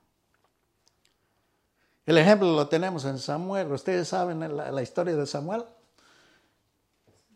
El 2.05 2.17
ejemplo 2.17 2.51
lo 2.53 2.67
tenemos 2.67 3.05
en 3.05 3.19
Samuel. 3.19 3.71
Ustedes 3.71 4.07
saben 4.07 4.39
la, 4.55 4.71
la 4.71 4.81
historia 4.81 5.15
de 5.15 5.27
Samuel. 5.27 5.63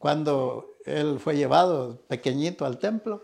Cuando 0.04 0.76
él 0.84 1.18
fue 1.18 1.38
llevado 1.38 1.96
pequeñito 2.10 2.66
al 2.66 2.78
templo. 2.78 3.24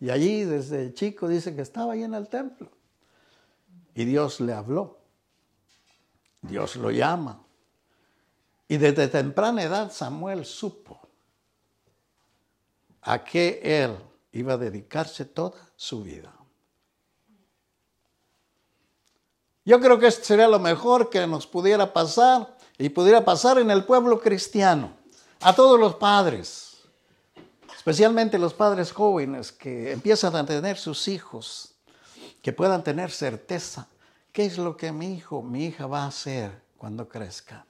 Y 0.00 0.10
allí 0.10 0.42
desde 0.42 0.92
chico 0.92 1.28
dice 1.28 1.54
que 1.54 1.62
estaba 1.62 1.92
ahí 1.92 2.02
en 2.02 2.14
el 2.14 2.28
templo. 2.28 2.68
Y 3.94 4.04
Dios 4.04 4.40
le 4.40 4.54
habló. 4.54 4.98
Dios 6.42 6.74
lo 6.74 6.90
llama. 6.90 7.40
Y 8.66 8.76
desde 8.76 9.06
temprana 9.06 9.62
edad 9.62 9.92
Samuel 9.92 10.44
supo 10.44 10.98
a 13.02 13.22
qué 13.22 13.60
él 13.62 13.96
iba 14.32 14.54
a 14.54 14.58
dedicarse 14.58 15.26
toda 15.26 15.64
su 15.76 16.02
vida. 16.02 16.34
Yo 19.64 19.78
creo 19.78 20.00
que 20.00 20.08
esto 20.08 20.24
sería 20.24 20.48
lo 20.48 20.58
mejor 20.58 21.08
que 21.08 21.24
nos 21.28 21.46
pudiera 21.46 21.92
pasar 21.92 22.56
y 22.78 22.88
pudiera 22.88 23.24
pasar 23.24 23.58
en 23.58 23.70
el 23.70 23.84
pueblo 23.84 24.18
cristiano, 24.18 24.97
a 25.40 25.54
todos 25.54 25.78
los 25.78 25.94
padres, 25.96 26.78
especialmente 27.76 28.38
los 28.38 28.54
padres 28.54 28.92
jóvenes 28.92 29.52
que 29.52 29.92
empiezan 29.92 30.34
a 30.36 30.44
tener 30.44 30.76
sus 30.76 31.08
hijos, 31.08 31.74
que 32.42 32.52
puedan 32.52 32.82
tener 32.82 33.10
certeza, 33.10 33.88
¿qué 34.32 34.44
es 34.44 34.58
lo 34.58 34.76
que 34.76 34.92
mi 34.92 35.14
hijo, 35.14 35.42
mi 35.42 35.66
hija 35.66 35.86
va 35.86 36.04
a 36.04 36.08
hacer 36.08 36.62
cuando 36.76 37.08
crezca? 37.08 37.66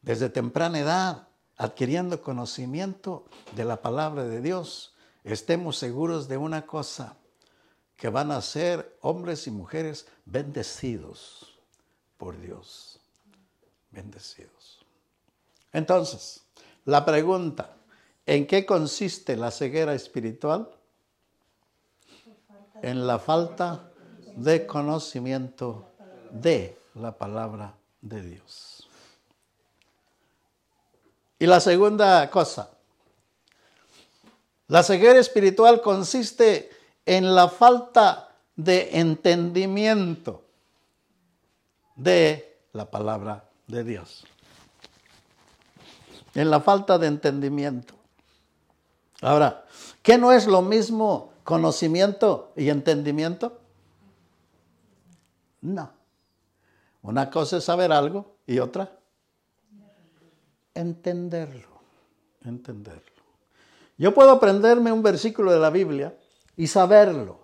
Desde 0.00 0.28
temprana 0.28 0.80
edad, 0.80 1.28
adquiriendo 1.56 2.22
conocimiento 2.22 3.24
de 3.54 3.64
la 3.64 3.82
palabra 3.82 4.24
de 4.24 4.40
Dios, 4.40 4.94
estemos 5.24 5.78
seguros 5.78 6.28
de 6.28 6.36
una 6.38 6.66
cosa, 6.66 7.16
que 7.96 8.08
van 8.08 8.32
a 8.32 8.42
ser 8.42 8.98
hombres 9.00 9.46
y 9.46 9.52
mujeres 9.52 10.08
bendecidos 10.24 11.56
por 12.16 12.40
Dios. 12.40 12.98
Bendecidos. 13.92 14.81
Entonces, 15.72 16.42
la 16.84 17.04
pregunta, 17.04 17.76
¿en 18.26 18.46
qué 18.46 18.66
consiste 18.66 19.36
la 19.36 19.50
ceguera 19.50 19.94
espiritual? 19.94 20.68
En 22.82 23.06
la 23.06 23.18
falta 23.18 23.90
de 24.36 24.66
conocimiento 24.66 25.86
de 26.30 26.76
la 26.94 27.12
palabra 27.12 27.74
de 28.00 28.22
Dios. 28.22 28.88
Y 31.38 31.46
la 31.46 31.60
segunda 31.60 32.28
cosa, 32.30 32.70
la 34.68 34.82
ceguera 34.82 35.18
espiritual 35.18 35.80
consiste 35.80 36.70
en 37.04 37.34
la 37.34 37.48
falta 37.48 38.36
de 38.56 38.98
entendimiento 38.98 40.44
de 41.96 42.58
la 42.72 42.90
palabra 42.90 43.44
de 43.66 43.84
Dios. 43.84 44.24
En 46.34 46.50
la 46.50 46.60
falta 46.60 46.98
de 46.98 47.06
entendimiento. 47.06 47.94
Ahora, 49.20 49.64
¿qué 50.02 50.18
no 50.18 50.32
es 50.32 50.46
lo 50.46 50.62
mismo 50.62 51.32
conocimiento 51.44 52.52
y 52.56 52.68
entendimiento? 52.70 53.60
No. 55.60 55.90
Una 57.02 57.30
cosa 57.30 57.58
es 57.58 57.64
saber 57.64 57.92
algo 57.92 58.36
y 58.46 58.58
otra 58.58 58.90
entenderlo, 60.74 61.68
entenderlo. 62.44 63.02
Yo 63.98 64.14
puedo 64.14 64.30
aprenderme 64.30 64.92
un 64.92 65.02
versículo 65.02 65.52
de 65.52 65.58
la 65.58 65.70
Biblia 65.70 66.16
y 66.56 66.66
saberlo, 66.66 67.40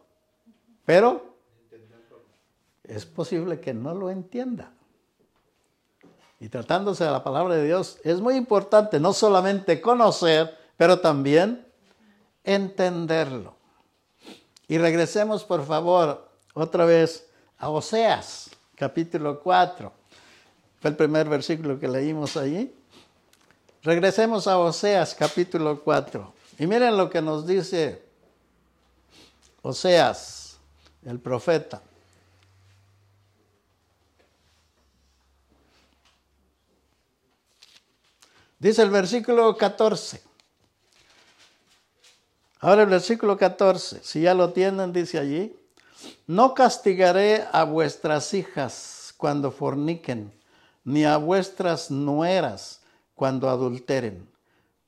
pero 0.85 1.37
es 2.85 3.07
posible 3.07 3.61
que 3.61 3.75
no 3.75 3.95
lo 3.95 4.11
entienda. 4.11 4.73
Y 6.41 6.49
tratándose 6.49 7.05
de 7.05 7.11
la 7.11 7.25
palabra 7.25 7.57
de 7.57 7.65
Dios, 7.65 7.99
es 8.05 8.21
muy 8.21 8.37
importante 8.37 9.01
no 9.01 9.13
solamente 9.13 9.81
conocer, 9.81 10.57
pero 10.77 11.01
también 11.01 11.67
entenderlo. 12.45 13.57
Y 14.69 14.79
regresemos, 14.79 15.45
por 15.45 15.67
favor, 15.67 16.29
otra 16.55 16.85
vez 16.85 17.27
a 17.59 17.71
Oseas, 17.71 18.51
capítulo 18.77 19.41
4. 19.41 19.93
Fue 20.81 20.91
el 20.91 20.97
primer 20.97 21.29
versículo 21.29 21.79
que 21.81 21.89
leímos 21.89 22.37
allí. 22.37 22.73
Regresemos 23.83 24.47
a 24.47 24.59
Oseas 24.59 25.15
capítulo 25.15 25.83
4. 25.83 26.35
Y 26.59 26.67
miren 26.67 26.97
lo 26.97 27.11
que 27.11 27.21
nos 27.21 27.47
dice 27.47 28.03
Oseas, 29.63 30.59
el 31.05 31.19
profeta. 31.19 31.83
Dice 38.59 38.83
el 38.83 38.91
versículo 38.91 39.57
14. 39.57 40.21
Ahora 42.61 42.83
el 42.83 42.89
versículo 42.89 43.37
14, 43.37 44.01
si 44.03 44.23
ya 44.23 44.35
lo 44.35 44.53
tienen, 44.53 44.93
dice 44.93 45.21
allí, 45.21 45.57
no 46.27 46.55
castigaré 46.55 47.47
a 47.53 47.63
vuestras 47.63 48.35
hijas 48.35 49.15
cuando 49.17 49.53
forniquen, 49.53 50.33
ni 50.83 51.05
a 51.05 51.19
vuestras 51.19 51.93
nueras 51.93 52.81
cuando 53.15 53.49
adulteren, 53.49 54.29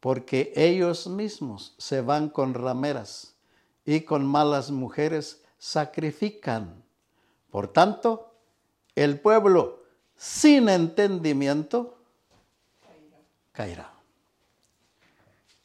porque 0.01 0.53
ellos 0.57 1.07
mismos 1.07 1.75
se 1.79 2.01
van 2.01 2.29
con 2.29 2.55
rameras 2.55 3.35
y 3.85 4.01
con 4.01 4.27
malas 4.27 4.73
mujeres 4.73 5.43
sacrifican. 5.59 6.83
Por 7.53 7.69
tanto, 7.69 8.35
el 8.97 9.21
pueblo 9.21 9.85
sin 10.17 10.69
entendimiento 10.69 12.00
caerá. 13.53 13.93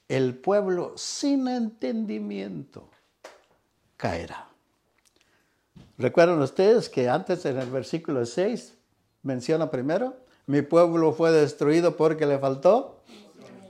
El 0.08 0.36
pueblo 0.36 0.94
sin 0.96 1.48
entendimiento 1.48 2.90
caerá. 3.98 4.48
Recuerdan 5.98 6.42
ustedes 6.42 6.90
que 6.90 7.10
antes 7.10 7.46
en 7.46 7.58
el 7.58 7.70
versículo 7.70 8.26
6 8.26 8.74
menciona 9.24 9.72
primero 9.72 10.26
mi 10.48 10.62
pueblo 10.62 11.12
fue 11.14 11.32
destruido 11.32 11.98
porque 11.98 12.26
le 12.26 12.38
faltó 12.38 13.02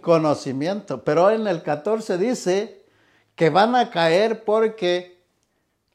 conocimiento. 0.02 1.04
Pero 1.04 1.32
en 1.32 1.48
el 1.48 1.64
14 1.64 2.18
dice 2.18 2.86
que 3.36 3.50
van 3.50 3.76
a 3.76 3.90
caer 3.90 4.44
porque 4.44 5.24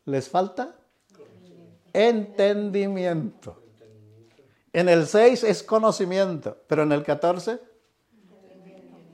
les 0.07 0.29
falta 0.29 0.75
entendimiento. 1.93 3.63
En 4.73 4.89
el 4.89 5.07
6 5.07 5.45
es 5.45 5.63
conocimiento, 5.63 6.57
pero 6.67 6.85
en 6.85 6.93
el 6.93 7.03
14 7.03 7.61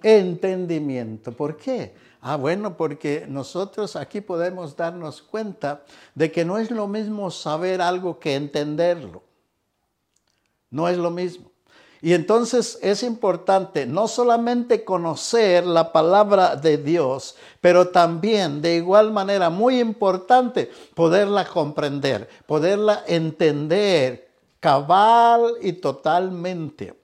entendimiento. 0.07 1.33
¿Por 1.33 1.57
qué? 1.57 1.92
Ah, 2.21 2.37
bueno, 2.37 2.77
porque 2.77 3.27
nosotros 3.29 3.97
aquí 3.97 4.21
podemos 4.21 4.77
darnos 4.77 5.21
cuenta 5.21 5.83
de 6.14 6.31
que 6.31 6.45
no 6.45 6.59
es 6.59 6.71
lo 6.71 6.87
mismo 6.87 7.31
saber 7.33 7.81
algo 7.81 8.21
que 8.21 8.37
entenderlo. 8.37 9.23
No 10.71 10.88
es 10.88 10.97
lo 10.97 11.11
mismo. 11.11 11.51
Y 12.01 12.12
entonces 12.12 12.79
es 12.83 13.03
importante 13.03 13.85
no 13.85 14.07
solamente 14.07 14.85
conocer 14.85 15.66
la 15.66 15.92
palabra 15.92 16.55
de 16.55 16.79
Dios, 16.79 17.35
pero 17.61 17.88
también 17.88 18.62
de 18.62 18.77
igual 18.77 19.11
manera 19.11 19.51
muy 19.51 19.81
importante 19.81 20.71
poderla 20.95 21.47
comprender, 21.47 22.29
poderla 22.47 23.03
entender 23.09 24.31
cabal 24.61 25.55
y 25.62 25.73
totalmente 25.73 26.95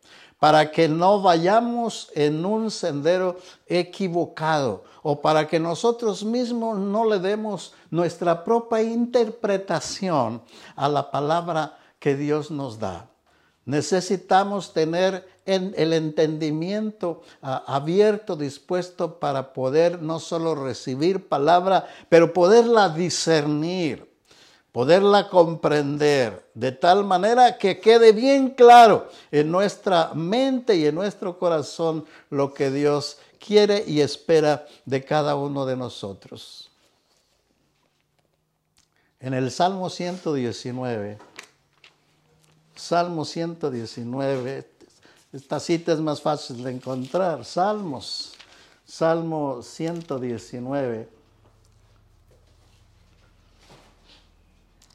para 0.43 0.73
que 0.73 0.89
no 0.89 1.23
vayamos 1.23 2.11
en 2.17 2.45
un 2.45 2.73
sendero 2.73 3.37
equivocado 3.69 4.83
o 5.05 5.23
para 5.23 5.47
que 5.47 5.61
nosotros 5.61 6.25
mismos 6.25 6.77
no 6.81 7.09
le 7.09 7.21
demos 7.21 7.75
nuestra 7.91 8.43
propia 8.43 8.83
interpretación 8.83 10.43
a 10.75 10.89
la 10.89 11.13
palabra 11.13 11.79
que 12.01 12.17
Dios 12.17 12.51
nos 12.51 12.81
da. 12.81 13.09
Necesitamos 13.67 14.73
tener 14.73 15.29
el 15.47 15.93
entendimiento 15.93 17.23
ah, 17.41 17.63
abierto, 17.65 18.35
dispuesto 18.35 19.21
para 19.21 19.53
poder 19.53 20.03
no 20.03 20.19
solo 20.19 20.57
recibir 20.57 21.29
palabra, 21.29 21.87
pero 22.09 22.33
poderla 22.33 22.89
discernir, 22.89 24.12
poderla 24.73 25.29
comprender, 25.29 26.49
de 26.55 26.73
tal 26.73 27.05
manera 27.05 27.59
que 27.59 27.79
quede 27.79 28.13
bien 28.13 28.51
claro 28.51 29.09
en 29.31 29.51
nuestra 29.51 30.13
mente 30.15 30.77
y 30.77 30.87
en 30.87 30.95
nuestro 30.95 31.39
corazón 31.39 32.07
lo 32.31 32.55
que 32.55 32.71
Dios 32.71 33.19
quiere 33.39 33.85
y 33.87 34.01
espera 34.01 34.67
de 34.87 35.05
cada 35.05 35.37
uno 35.37 35.67
de 35.67 35.77
nosotros. 35.77 36.71
En 39.21 39.35
el 39.35 39.51
Salmo 39.51 39.89
119, 39.91 41.19
Salmo 42.75 43.25
119. 43.25 44.69
Esta 45.33 45.61
cita 45.61 45.93
es 45.93 46.01
más 46.01 46.21
fácil 46.21 46.65
de 46.65 46.73
encontrar. 46.73 47.45
Salmos. 47.45 48.33
Salmo 48.85 49.63
119. 49.63 51.09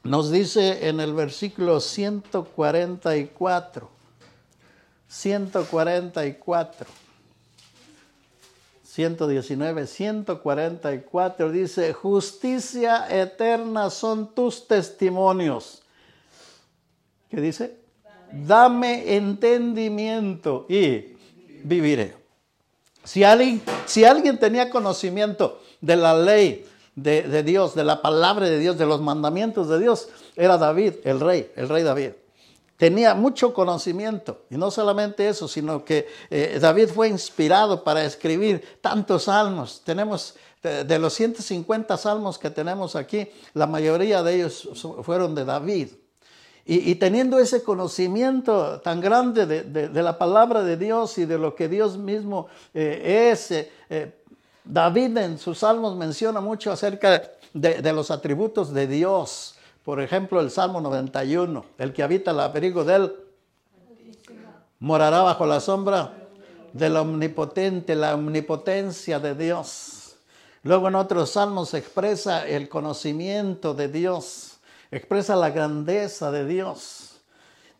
Nos 0.04 0.30
dice 0.30 0.88
en 0.88 1.00
el 1.00 1.14
versículo 1.14 1.80
144. 1.80 3.90
144. 5.08 6.86
119, 8.84 9.86
144 9.86 11.52
dice, 11.52 11.92
justicia 11.92 13.06
eterna 13.08 13.90
son 13.90 14.34
tus 14.34 14.66
testimonios 14.66 15.82
¿Qué 17.30 17.40
dice? 17.40 17.76
Dame 18.32 19.16
entendimiento 19.16 20.66
y 20.68 21.16
viviré. 21.62 22.14
Si 23.04 23.24
alguien, 23.24 23.62
si 23.86 24.04
alguien 24.04 24.38
tenía 24.38 24.70
conocimiento 24.70 25.62
de 25.80 25.96
la 25.96 26.18
ley 26.18 26.66
de, 27.02 27.22
de, 27.22 27.42
Dios, 27.42 27.74
de 27.74 27.84
la 27.84 28.02
palabra 28.02 28.46
de 28.46 28.58
Dios, 28.58 28.78
de 28.78 28.86
los 28.86 29.00
mandamientos 29.00 29.68
de 29.68 29.78
Dios, 29.78 30.08
era 30.36 30.58
David, 30.58 30.94
el 31.04 31.20
rey, 31.20 31.50
el 31.56 31.68
rey 31.68 31.82
David. 31.82 32.10
Tenía 32.76 33.14
mucho 33.14 33.52
conocimiento. 33.52 34.42
Y 34.50 34.56
no 34.56 34.70
solamente 34.70 35.28
eso, 35.28 35.48
sino 35.48 35.84
que 35.84 36.06
eh, 36.30 36.58
David 36.60 36.88
fue 36.88 37.08
inspirado 37.08 37.82
para 37.82 38.04
escribir 38.04 38.78
tantos 38.80 39.24
salmos. 39.24 39.82
Tenemos 39.84 40.36
de, 40.62 40.84
de 40.84 40.98
los 40.98 41.14
150 41.14 41.96
salmos 41.96 42.38
que 42.38 42.50
tenemos 42.50 42.94
aquí, 42.94 43.28
la 43.54 43.66
mayoría 43.66 44.22
de 44.22 44.36
ellos 44.36 44.68
fueron 45.02 45.34
de 45.34 45.44
David. 45.44 45.88
Y, 46.70 46.96
teniendo 46.96 47.38
ese 47.38 47.62
conocimiento 47.62 48.82
tan 48.82 49.00
grande 49.00 49.46
de, 49.46 50.02
la 50.02 50.18
palabra 50.18 50.62
de 50.62 50.76
Dios 50.76 51.16
y 51.16 51.24
de 51.24 51.38
lo 51.38 51.54
que 51.54 51.66
Dios 51.66 51.96
mismo 51.96 52.48
eh, 52.74 53.30
es, 53.32 53.50
eh, 53.50 54.17
David 54.68 55.16
en 55.16 55.38
sus 55.38 55.58
salmos 55.58 55.96
menciona 55.96 56.40
mucho 56.40 56.70
acerca 56.70 57.30
de, 57.54 57.92
los 57.92 58.10
atributos 58.10 58.72
de 58.72 58.86
Dios. 58.86 59.54
Por 59.82 60.00
ejemplo, 60.00 60.40
el 60.40 60.50
Salmo 60.50 60.80
91, 60.80 61.64
el 61.78 61.92
que 61.92 62.02
habita 62.02 62.32
el 62.32 62.40
abrigo 62.40 62.84
de 62.84 62.94
él 62.94 63.16
morará 64.78 65.22
bajo 65.22 65.46
la 65.46 65.60
sombra 65.60 66.12
del 66.72 66.96
omnipotente, 66.96 67.96
la 67.96 68.14
omnipotencia 68.14 69.18
de 69.18 69.34
Dios. 69.34 70.16
Luego 70.62 70.88
en 70.88 70.96
otros 70.96 71.30
salmos 71.30 71.72
expresa 71.72 72.46
el 72.46 72.68
conocimiento 72.68 73.72
de 73.72 73.88
Dios 73.88 74.58
expresa 74.90 75.36
la 75.36 75.50
grandeza 75.50 76.30
de 76.30 76.46
Dios. 76.46 77.20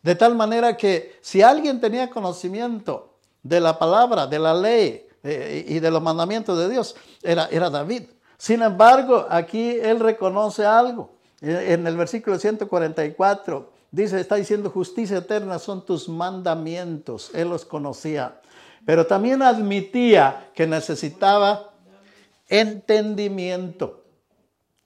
De 0.01 0.15
tal 0.15 0.35
manera 0.35 0.77
que 0.77 1.17
si 1.21 1.41
alguien 1.41 1.81
tenía 1.81 2.09
conocimiento 2.09 3.13
de 3.43 3.59
la 3.59 3.77
palabra, 3.77 4.27
de 4.27 4.39
la 4.39 4.53
ley 4.53 5.08
eh, 5.23 5.65
y 5.67 5.79
de 5.79 5.91
los 5.91 6.01
mandamientos 6.01 6.57
de 6.57 6.69
Dios, 6.69 6.95
era, 7.21 7.47
era 7.51 7.69
David. 7.69 8.03
Sin 8.37 8.61
embargo, 8.61 9.27
aquí 9.29 9.71
él 9.71 9.99
reconoce 9.99 10.65
algo. 10.65 11.11
En 11.41 11.85
el 11.87 11.97
versículo 11.97 12.39
144 12.39 13.71
dice, 13.91 14.19
está 14.19 14.35
diciendo, 14.35 14.69
justicia 14.69 15.17
eterna 15.17 15.59
son 15.59 15.85
tus 15.85 16.07
mandamientos. 16.07 17.31
Él 17.33 17.49
los 17.49 17.65
conocía. 17.65 18.39
Pero 18.85 19.05
también 19.05 19.41
admitía 19.41 20.49
que 20.53 20.67
necesitaba 20.67 21.71
entendimiento. 22.47 24.03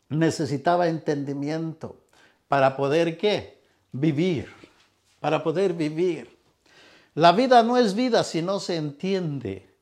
Necesitaba 0.10 0.88
entendimiento 0.88 1.98
para 2.48 2.76
poder 2.76 3.18
qué? 3.18 3.62
Vivir, 3.92 4.52
para 5.20 5.44
poder 5.44 5.74
vivir. 5.74 6.38
La 7.16 7.32
vida 7.32 7.62
no 7.62 7.78
es 7.78 7.94
vida 7.94 8.24
si 8.24 8.42
no 8.42 8.60
se 8.60 8.76
entiende 8.76 9.73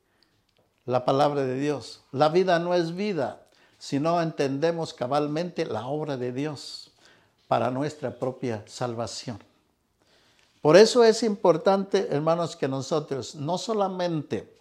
la 0.84 1.04
palabra 1.04 1.42
de 1.42 1.58
Dios. 1.58 2.02
La 2.12 2.28
vida 2.28 2.58
no 2.58 2.74
es 2.74 2.94
vida 2.94 3.46
si 3.78 3.98
no 3.98 4.20
entendemos 4.22 4.94
cabalmente 4.94 5.66
la 5.66 5.86
obra 5.86 6.16
de 6.16 6.32
Dios 6.32 6.92
para 7.48 7.70
nuestra 7.70 8.18
propia 8.18 8.62
salvación. 8.66 9.38
Por 10.60 10.76
eso 10.76 11.02
es 11.02 11.24
importante, 11.24 12.06
hermanos, 12.10 12.54
que 12.54 12.68
nosotros 12.68 13.34
no 13.34 13.58
solamente 13.58 14.56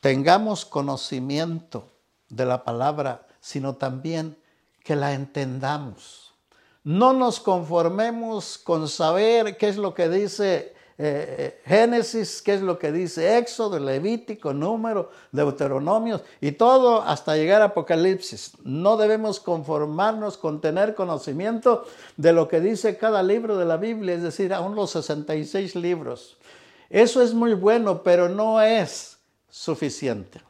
tengamos 0.00 0.64
conocimiento 0.64 1.90
de 2.28 2.46
la 2.46 2.62
palabra, 2.62 3.26
sino 3.40 3.74
también 3.74 4.38
que 4.84 4.94
la 4.94 5.12
entendamos. 5.12 6.32
No 6.84 7.12
nos 7.12 7.40
conformemos 7.40 8.58
con 8.58 8.88
saber 8.88 9.56
qué 9.56 9.68
es 9.68 9.76
lo 9.76 9.94
que 9.94 10.08
dice 10.08 10.74
eh, 10.96 11.60
Génesis, 11.64 12.40
qué 12.40 12.54
es 12.54 12.60
lo 12.60 12.78
que 12.78 12.92
dice 12.92 13.36
Éxodo, 13.36 13.80
Levítico, 13.80 14.52
Número, 14.54 15.10
Deuteronomios 15.32 16.22
y 16.40 16.52
todo 16.52 17.02
hasta 17.02 17.36
llegar 17.36 17.62
a 17.62 17.66
Apocalipsis. 17.66 18.52
No 18.62 18.96
debemos 18.96 19.40
conformarnos 19.40 20.38
con 20.38 20.60
tener 20.60 20.94
conocimiento 20.94 21.84
de 22.16 22.32
lo 22.32 22.46
que 22.46 22.60
dice 22.60 22.96
cada 22.96 23.24
libro 23.24 23.56
de 23.56 23.64
la 23.64 23.76
Biblia, 23.76 24.14
es 24.14 24.22
decir, 24.22 24.54
aún 24.54 24.76
los 24.76 24.92
66 24.92 25.74
libros. 25.74 26.36
Eso 26.90 27.22
es 27.22 27.34
muy 27.34 27.54
bueno, 27.54 28.04
pero 28.04 28.28
no 28.28 28.62
es 28.62 29.18
suficiente. 29.50 30.40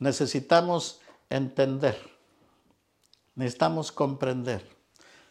Necesitamos 0.00 1.00
entender, 1.30 1.96
necesitamos 3.36 3.92
comprender. 3.92 4.66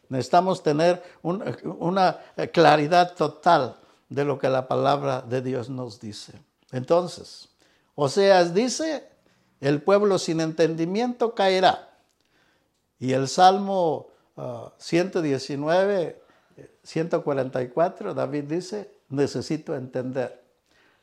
Necesitamos 0.10 0.64
tener 0.64 1.04
una 1.22 2.18
claridad 2.54 3.14
total 3.14 3.76
de 4.10 4.26
lo 4.26 4.40
que 4.40 4.50
la 4.50 4.68
palabra 4.68 5.22
de 5.22 5.42
Dios 5.42 5.70
nos 5.70 6.00
dice. 6.00 6.34
Entonces, 6.72 7.50
Oseas 7.96 8.54
dice, 8.54 9.08
el 9.60 9.82
pueblo 9.82 10.20
sin 10.20 10.40
entendimiento 10.40 11.34
caerá. 11.34 11.98
Y 13.00 13.14
el 13.14 13.28
Salmo 13.28 14.08
119, 14.78 16.22
uh, 16.58 16.62
144, 16.84 18.14
David 18.14 18.44
dice, 18.44 18.92
necesito 19.10 19.76
entender, 19.76 20.44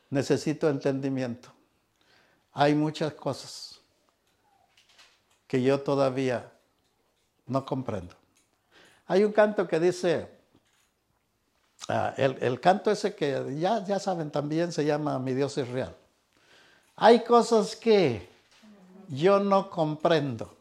necesito 0.09 0.69
entendimiento. 0.69 1.49
Hay 2.53 2.75
muchas 2.75 3.13
cosas 3.13 3.81
que 5.47 5.61
yo 5.61 5.81
todavía 5.81 6.51
no 7.45 7.65
comprendo. 7.65 8.15
Hay 9.07 9.23
un 9.23 9.31
canto 9.31 9.67
que 9.67 9.79
dice, 9.79 10.34
ah, 11.89 12.13
el, 12.17 12.59
canto 12.59 12.91
ese 12.91 13.15
que 13.15 13.57
ya, 13.59 13.83
ya 13.83 13.99
saben 13.99 14.31
también 14.31 14.71
se 14.71 14.85
llama 14.85 15.19
Mi 15.19 15.33
Dios 15.33 15.57
es 15.57 15.67
real. 15.69 15.95
Hay 16.95 17.23
cosas 17.23 17.75
que 17.75 18.27
yo 19.09 19.39
no 19.39 19.69
comprendo 19.69 20.55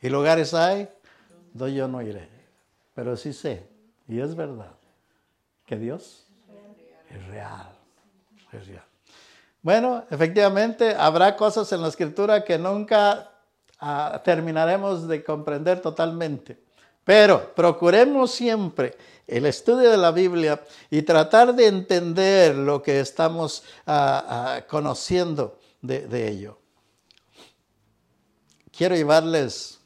y 0.00 0.08
lugares 0.08 0.54
hay 0.54 0.88
donde 1.52 1.74
yo 1.74 1.88
no 1.88 2.02
iré, 2.02 2.28
pero 2.94 3.16
sí 3.16 3.32
sé, 3.32 3.66
y 4.06 4.20
es 4.20 4.34
verdad, 4.34 4.72
que 5.66 5.76
Dios 5.76 6.26
es 7.10 7.26
real, 7.26 7.68
es 8.52 8.66
real. 8.66 8.84
Bueno, 9.62 10.04
efectivamente, 10.10 10.94
habrá 10.94 11.36
cosas 11.36 11.70
en 11.72 11.82
la 11.82 11.88
escritura 11.88 12.44
que 12.44 12.58
nunca 12.58 13.30
ah, 13.78 14.20
terminaremos 14.24 15.06
de 15.06 15.22
comprender 15.22 15.82
totalmente. 15.82 16.58
Pero 17.10 17.52
procuremos 17.56 18.30
siempre 18.30 18.96
el 19.26 19.44
estudio 19.44 19.90
de 19.90 19.96
la 19.96 20.12
Biblia 20.12 20.62
y 20.90 21.02
tratar 21.02 21.52
de 21.56 21.66
entender 21.66 22.54
lo 22.54 22.80
que 22.84 23.00
estamos 23.00 23.64
ah, 23.84 24.24
ah, 24.28 24.66
conociendo 24.68 25.58
de, 25.82 26.06
de 26.06 26.28
ello. 26.28 26.60
Quiero 28.70 28.94
llevarles 28.94 29.80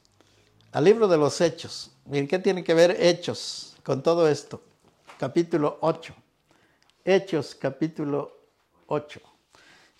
al 0.72 0.85
libro 0.85 1.09
de 1.09 1.16
los 1.16 1.41
Hechos. 1.41 1.93
Miren, 2.05 2.29
¿qué 2.29 2.39
tiene 2.39 2.62
que 2.62 2.75
ver 2.75 2.95
Hechos 3.01 3.75
con 3.83 4.03
todo 4.03 4.29
esto? 4.29 4.61
Capítulo 5.18 5.79
8. 5.81 6.14
Hechos, 7.07 7.55
capítulo 7.55 8.37
8. 8.89 9.18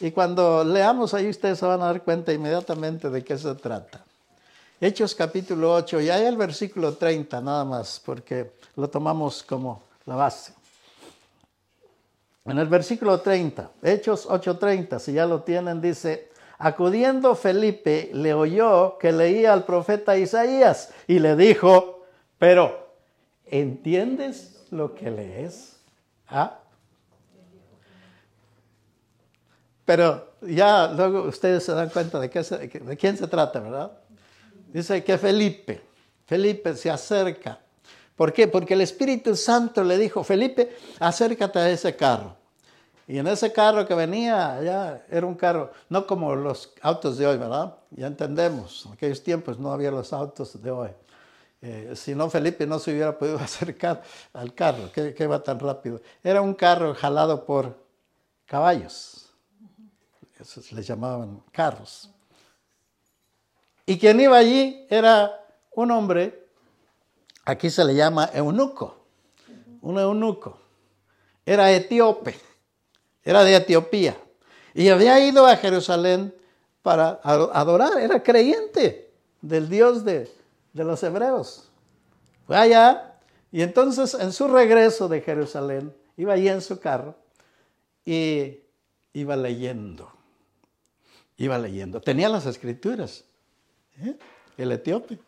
Y 0.01 0.11
cuando 0.11 0.62
leamos 0.62 1.14
ahí 1.14 1.31
ustedes 1.31 1.59
se 1.59 1.64
van 1.64 1.81
a 1.81 1.87
dar 1.87 2.03
cuenta 2.03 2.35
inmediatamente 2.35 3.09
de 3.09 3.25
qué 3.25 3.39
se 3.39 3.55
trata. 3.55 4.04
Hechos 4.85 5.14
capítulo 5.14 5.72
8, 5.72 6.03
y 6.03 6.11
hay 6.11 6.26
el 6.26 6.37
versículo 6.37 6.93
30 6.93 7.41
nada 7.41 7.64
más, 7.64 8.03
porque 8.05 8.53
lo 8.76 8.91
tomamos 8.91 9.43
como 9.43 9.82
la 10.05 10.14
base. 10.14 10.53
En 12.45 12.59
el 12.59 12.68
versículo 12.68 13.18
30, 13.18 13.70
Hechos 13.82 14.28
8:30, 14.28 14.99
si 14.99 15.14
ya 15.14 15.24
lo 15.24 15.41
tienen, 15.41 15.80
dice, 15.80 16.28
acudiendo 16.59 17.35
Felipe 17.35 18.11
le 18.12 18.35
oyó 18.35 18.99
que 18.99 19.11
leía 19.11 19.55
al 19.55 19.64
profeta 19.64 20.18
Isaías 20.18 20.93
y 21.07 21.18
le 21.18 21.35
dijo, 21.35 22.05
pero, 22.37 22.91
¿entiendes 23.47 24.66
lo 24.70 24.95
que 24.95 25.11
lees? 25.11 25.78
¿Ah? 26.28 26.59
Pero 29.87 30.35
ya 30.43 30.89
luego 30.89 31.22
ustedes 31.22 31.64
se 31.64 31.72
dan 31.72 31.89
cuenta 31.89 32.20
de, 32.20 32.28
qué 32.28 32.43
de 32.43 32.97
quién 32.99 33.16
se 33.16 33.26
trata, 33.26 33.61
¿verdad? 33.61 34.04
Dice 34.75 35.05
que 35.05 35.16
Felipe, 35.18 35.81
Felipe 36.27 36.75
se 36.75 36.91
acerca. 36.91 37.61
¿Por 38.16 38.33
qué? 38.33 38.49
Porque 38.49 38.75
el 38.75 38.81
Espíritu 38.81 39.37
Santo 39.37 39.85
le 39.85 39.97
dijo, 39.97 40.25
Felipe, 40.25 40.77
acércate 40.99 41.61
a 41.61 41.70
ese 41.70 41.95
carro. 41.95 42.35
Y 43.07 43.18
en 43.18 43.29
ese 43.29 43.53
carro 43.53 43.87
que 43.87 43.95
venía, 43.95 44.61
ya 44.64 45.07
era 45.09 45.25
un 45.27 45.37
carro, 45.37 45.70
no 45.91 46.05
como 46.09 46.35
los 46.35 46.72
autos 46.83 47.18
de 47.18 47.25
hoy, 47.25 47.37
¿verdad? 47.37 47.77
Ya 47.91 48.09
entendemos, 48.09 48.87
en 48.87 48.95
aquellos 48.95 49.22
tiempos 49.22 49.61
no 49.61 49.70
había 49.70 49.93
los 49.93 50.12
autos 50.12 50.61
de 50.61 50.70
hoy. 50.72 50.91
Eh, 51.62 51.93
si 51.95 52.16
no, 52.16 52.29
Felipe 52.29 52.66
no 52.66 52.81
se 52.81 52.91
hubiera 52.91 53.16
podido 53.16 53.39
acercar 53.39 54.03
al 54.33 54.55
carro, 54.55 54.91
que, 54.91 55.14
que 55.14 55.27
va 55.29 55.41
tan 55.41 55.61
rápido. 55.61 56.01
Era 56.20 56.41
un 56.41 56.53
carro 56.53 56.97
jalado 56.97 57.45
por 57.45 57.79
caballos, 58.45 59.33
esos 60.41 60.72
les 60.72 60.85
llamaban 60.85 61.45
carros. 61.53 62.11
Y 63.87 63.99
quien 63.99 64.20
iba 64.20 64.37
allí 64.39 64.87
era 64.89 65.45
un 65.72 65.91
hombre, 65.91 66.47
aquí 67.45 67.70
se 67.70 67.85
le 67.85 67.95
llama 67.95 68.30
eunuco, 68.32 68.97
un 69.82 69.99
eunuco. 69.99 70.59
Era 71.45 71.70
etíope, 71.72 72.35
era 73.22 73.45
de 73.45 73.57
Etiopía. 73.57 74.16
Y 74.72 74.89
había 74.89 75.20
ido 75.20 75.47
a 75.47 75.57
Jerusalén 75.57 76.35
para 76.82 77.20
adorar, 77.22 77.99
era 78.01 78.22
creyente 78.22 79.12
del 79.43 79.68
Dios 79.68 80.05
de, 80.05 80.30
de 80.72 80.85
los 80.85 81.03
hebreos. 81.03 81.68
Fue 82.47 82.57
allá 82.57 83.18
y 83.53 83.62
entonces 83.62 84.14
en 84.14 84.32
su 84.32 84.49
regreso 84.49 85.09
de 85.09 85.20
Jerusalén, 85.20 85.95
iba 86.16 86.32
allí 86.32 86.49
en 86.49 86.61
su 86.61 86.80
carro 86.80 87.14
y 88.05 88.61
iba 89.12 89.37
leyendo, 89.37 90.11
iba 91.37 91.59
leyendo. 91.59 92.01
Tenía 92.01 92.28
las 92.28 92.47
escrituras 92.47 93.24
¿Eh? 94.01 94.17
el 94.57 94.73
etíope. 94.73 95.19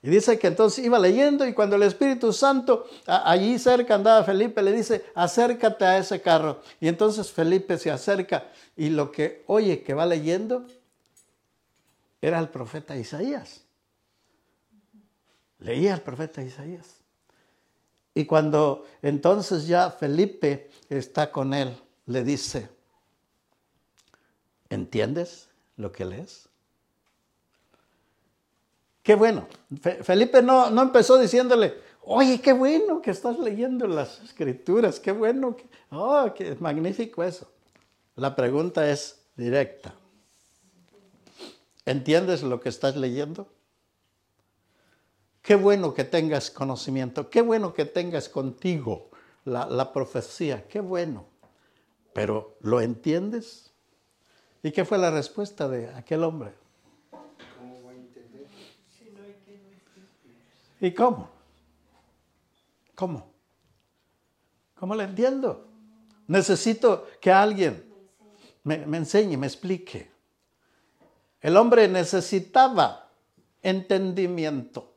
Y 0.00 0.10
dice 0.10 0.38
que 0.38 0.46
entonces 0.46 0.84
iba 0.84 0.98
leyendo 0.98 1.46
y 1.46 1.52
cuando 1.52 1.76
el 1.76 1.82
Espíritu 1.82 2.32
Santo 2.32 2.86
allí 3.06 3.58
cerca 3.58 3.96
andaba 3.96 4.22
Felipe, 4.22 4.62
le 4.62 4.72
dice, 4.72 5.04
acércate 5.14 5.84
a 5.84 5.98
ese 5.98 6.20
carro. 6.22 6.62
Y 6.80 6.86
entonces 6.86 7.32
Felipe 7.32 7.76
se 7.78 7.90
acerca 7.90 8.48
y 8.76 8.90
lo 8.90 9.10
que 9.10 9.42
oye 9.46 9.82
que 9.82 9.94
va 9.94 10.06
leyendo 10.06 10.66
era 12.22 12.38
el 12.38 12.48
profeta 12.48 12.96
Isaías. 12.96 13.64
Leía 15.58 15.94
el 15.94 16.00
profeta 16.00 16.42
Isaías. 16.42 16.98
Y 18.14 18.24
cuando 18.24 18.86
entonces 19.02 19.66
ya 19.66 19.90
Felipe 19.90 20.70
está 20.88 21.32
con 21.32 21.54
él, 21.54 21.76
le 22.06 22.22
dice, 22.22 22.68
¿entiendes 24.70 25.48
lo 25.76 25.90
que 25.90 26.04
lees? 26.04 26.47
Qué 29.08 29.14
bueno. 29.14 29.48
Felipe 30.02 30.42
no, 30.42 30.68
no 30.68 30.82
empezó 30.82 31.16
diciéndole, 31.16 31.78
oye, 32.02 32.42
qué 32.42 32.52
bueno 32.52 33.00
que 33.00 33.10
estás 33.10 33.38
leyendo 33.38 33.86
las 33.86 34.20
escrituras, 34.20 35.00
qué 35.00 35.12
bueno, 35.12 35.56
que, 35.56 35.66
oh, 35.92 36.30
qué 36.34 36.54
magnífico 36.60 37.24
eso. 37.24 37.50
La 38.16 38.36
pregunta 38.36 38.90
es 38.90 39.24
directa. 39.34 39.94
¿Entiendes 41.86 42.42
lo 42.42 42.60
que 42.60 42.68
estás 42.68 42.96
leyendo? 42.96 43.48
Qué 45.40 45.54
bueno 45.54 45.94
que 45.94 46.04
tengas 46.04 46.50
conocimiento, 46.50 47.30
qué 47.30 47.40
bueno 47.40 47.72
que 47.72 47.86
tengas 47.86 48.28
contigo 48.28 49.08
la, 49.46 49.64
la 49.64 49.90
profecía, 49.90 50.68
qué 50.68 50.80
bueno. 50.80 51.24
Pero 52.12 52.58
¿lo 52.60 52.82
entiendes? 52.82 53.72
¿Y 54.62 54.70
qué 54.70 54.84
fue 54.84 54.98
la 54.98 55.10
respuesta 55.10 55.66
de 55.66 55.88
aquel 55.94 56.24
hombre? 56.24 56.52
¿Y 60.80 60.92
cómo? 60.92 61.28
¿Cómo? 62.94 63.32
¿Cómo 64.74 64.94
le 64.94 65.04
entiendo? 65.04 65.68
Necesito 66.26 67.06
que 67.20 67.32
alguien 67.32 67.84
me, 68.64 68.86
me 68.86 68.98
enseñe, 68.98 69.36
me 69.36 69.46
explique. 69.46 70.10
El 71.40 71.56
hombre 71.56 71.88
necesitaba 71.88 73.10
entendimiento. 73.62 74.94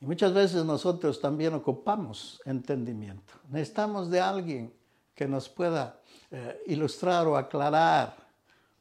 Y 0.00 0.06
muchas 0.06 0.32
veces 0.32 0.64
nosotros 0.64 1.20
también 1.20 1.54
ocupamos 1.54 2.40
entendimiento. 2.44 3.34
Necesitamos 3.50 4.10
de 4.10 4.20
alguien 4.20 4.74
que 5.14 5.28
nos 5.28 5.48
pueda 5.48 6.00
eh, 6.30 6.62
ilustrar 6.66 7.26
o 7.26 7.36
aclarar, 7.36 8.16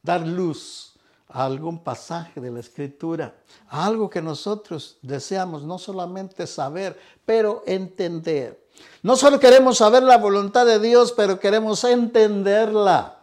dar 0.01 0.25
luz 0.25 0.92
a 1.33 1.45
algún 1.45 1.79
pasaje 1.79 2.39
de 2.39 2.51
la 2.51 2.59
escritura, 2.59 3.33
algo 3.67 4.07
que 4.07 4.21
nosotros 4.21 4.99
deseamos 5.01 5.63
no 5.63 5.79
solamente 5.79 6.45
saber, 6.45 6.97
pero 7.25 7.63
entender. 7.65 8.67
No 9.01 9.15
solo 9.15 9.39
queremos 9.39 9.79
saber 9.79 10.03
la 10.03 10.17
voluntad 10.17 10.67
de 10.67 10.79
Dios, 10.79 11.11
pero 11.11 11.39
queremos 11.39 11.83
entenderla 11.85 13.17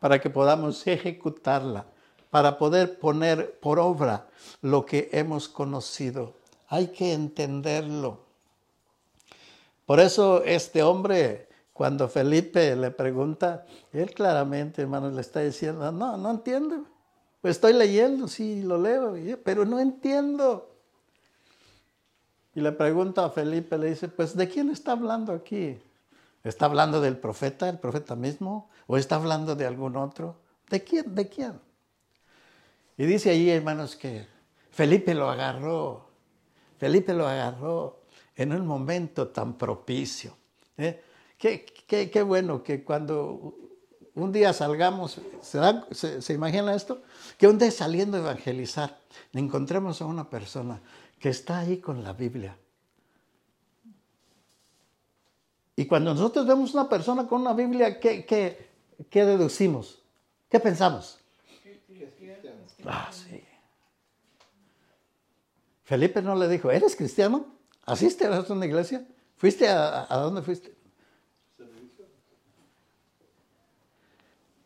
para 0.00 0.22
que 0.22 0.30
podamos 0.30 0.86
ejecutarla, 0.86 1.84
para 2.30 2.56
poder 2.56 2.98
poner 2.98 3.58
por 3.60 3.78
obra 3.78 4.26
lo 4.62 4.86
que 4.86 5.10
hemos 5.12 5.46
conocido. 5.46 6.32
Hay 6.68 6.88
que 6.88 7.12
entenderlo. 7.12 8.20
Por 9.84 10.00
eso 10.00 10.42
este 10.44 10.82
hombre, 10.82 11.48
cuando 11.74 12.08
Felipe 12.08 12.74
le 12.74 12.90
pregunta, 12.90 13.66
él 13.92 14.12
claramente, 14.14 14.80
hermano, 14.80 15.10
le 15.10 15.20
está 15.20 15.40
diciendo, 15.40 15.92
no, 15.92 16.16
no 16.16 16.30
entiende. 16.30 16.93
Pues 17.44 17.56
estoy 17.56 17.74
leyendo, 17.74 18.26
sí, 18.26 18.62
lo 18.62 18.80
leo, 18.80 19.18
pero 19.44 19.66
no 19.66 19.78
entiendo. 19.78 20.74
Y 22.54 22.62
le 22.62 22.72
pregunta 22.72 23.22
a 23.22 23.28
Felipe, 23.28 23.76
le 23.76 23.90
dice, 23.90 24.08
pues 24.08 24.34
¿de 24.34 24.48
quién 24.48 24.70
está 24.70 24.92
hablando 24.92 25.30
aquí? 25.34 25.78
¿Está 26.42 26.64
hablando 26.64 27.02
del 27.02 27.18
profeta, 27.18 27.68
el 27.68 27.78
profeta 27.78 28.16
mismo? 28.16 28.70
¿O 28.86 28.96
está 28.96 29.16
hablando 29.16 29.54
de 29.54 29.66
algún 29.66 29.94
otro? 29.96 30.36
¿De 30.70 30.82
quién? 30.82 31.14
¿De 31.14 31.28
quién? 31.28 31.60
Y 32.96 33.04
dice 33.04 33.28
allí, 33.28 33.50
hermanos, 33.50 33.94
que 33.94 34.26
Felipe 34.70 35.12
lo 35.12 35.28
agarró. 35.28 36.08
Felipe 36.78 37.12
lo 37.12 37.28
agarró 37.28 38.04
en 38.36 38.54
un 38.54 38.66
momento 38.66 39.28
tan 39.28 39.58
propicio. 39.58 40.34
¿eh? 40.78 41.02
Qué, 41.36 41.66
qué, 41.86 42.10
qué, 42.10 42.22
bueno 42.22 42.62
que 42.62 42.82
cuando 42.82 43.63
un 44.14 44.32
día 44.32 44.52
salgamos, 44.52 45.20
¿se, 45.42 46.32
imagina 46.32 46.74
esto? 46.74 47.02
Que 47.36 47.48
un 47.48 47.58
día 47.58 47.70
saliendo 47.70 48.16
a 48.16 48.20
evangelizar, 48.20 48.98
encontremos 49.32 50.00
a 50.00 50.06
una 50.06 50.30
persona 50.30 50.80
que 51.18 51.30
está 51.30 51.60
ahí 51.60 51.78
con 51.78 52.04
la 52.04 52.12
Biblia. 52.12 52.56
Y 55.76 55.86
cuando 55.86 56.14
nosotros 56.14 56.46
vemos 56.46 56.72
una 56.74 56.88
persona 56.88 57.26
con 57.26 57.40
una 57.40 57.52
Biblia, 57.52 57.98
¿qué, 57.98 58.70
deducimos? 59.10 60.00
¿Qué 60.48 60.60
pensamos? 60.60 61.18
Ah, 62.84 63.10
sí. 63.10 63.42
Felipe 65.82 66.22
no 66.22 66.36
le 66.36 66.48
dijo, 66.48 66.70
¿eres 66.70 66.94
cristiano? 66.94 67.46
¿Asiste 67.84 68.26
a 68.26 68.40
una 68.48 68.66
iglesia? 68.66 69.04
¿Fuiste 69.36 69.68
a 69.68 70.06
dónde 70.10 70.42
fuiste? 70.42 70.73